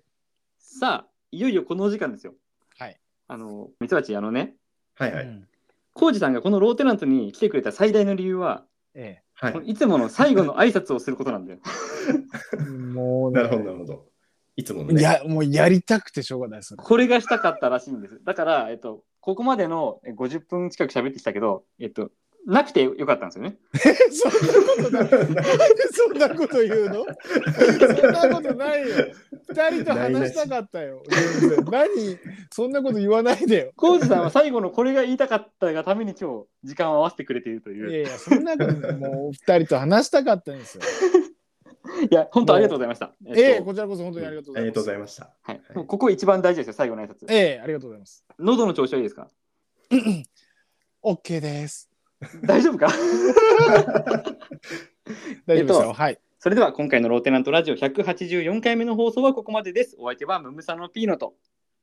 [0.60, 2.36] さあ、いよいよこのお時間ですよ。
[2.78, 2.99] はい。
[3.28, 4.56] あの、ミツバチ、あのね、
[4.93, 5.26] はいはい。
[5.26, 5.47] うん
[5.97, 9.70] コウジさんがこのローテナントに来てくれた最大の理由は、えはい。
[9.72, 11.60] いつもの最後の挨拶をすることなんだよ。
[12.60, 14.14] え もうねなるほど、なるほど。
[14.56, 15.01] いつものね。
[15.01, 16.76] いや、もうやりたくてしょうがないです。
[16.76, 18.22] これがしたかったらしいんです。
[18.24, 22.12] だから、えっと、ここまでのえ50分近く喋ってきたけど、えっと、
[22.47, 23.58] なくてよかったんですよね。
[24.12, 25.10] そんなことない。
[25.91, 27.06] そんなこと言うの？
[27.97, 28.88] そんなことないよ。
[29.49, 31.01] 二人と話したかったよ。
[31.72, 32.20] 何？
[32.51, 33.72] そんなこと言わないでよ。
[33.76, 37.89] コウジさんは最後のこれが言いたかったがために今日時間を合わせてくれているという。
[37.89, 40.84] いやいや、そんなこともう二人と話したかったんですよ。
[42.09, 43.13] いや、本当ありがとうございました。
[43.27, 45.19] ええこちらこそ本当にありがとうごありがとうざいます。
[45.21, 45.51] ございました。
[45.51, 47.25] はいはいここ一番大事ですよ、最後の挨拶。
[47.29, 48.25] ええありがとうございます。
[48.39, 49.29] 喉の調子はいいですか？
[51.03, 51.89] OK です。
[52.43, 52.88] 大丈夫か？
[54.07, 54.36] 大丈夫
[55.45, 55.55] ですよ。
[55.57, 56.19] えっとはい。
[56.39, 59.95] それでは今回のローテナントラジオ184回目の放送はここまでです。
[59.99, 61.36] お相手はムムサノピーノと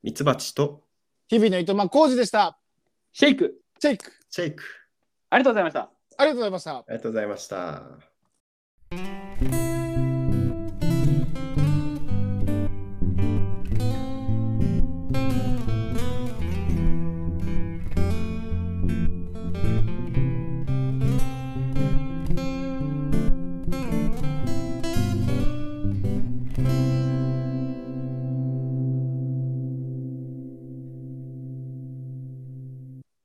[0.02, 0.82] ミツバチと
[1.28, 2.58] 日々のいとま工事でした。
[3.12, 3.60] シェイク。
[3.80, 4.12] チェイク。
[4.30, 4.62] シェイク。
[5.30, 5.90] ありがとうございました。
[6.18, 6.76] ありがとうございました。
[6.78, 8.11] ありがとうございました。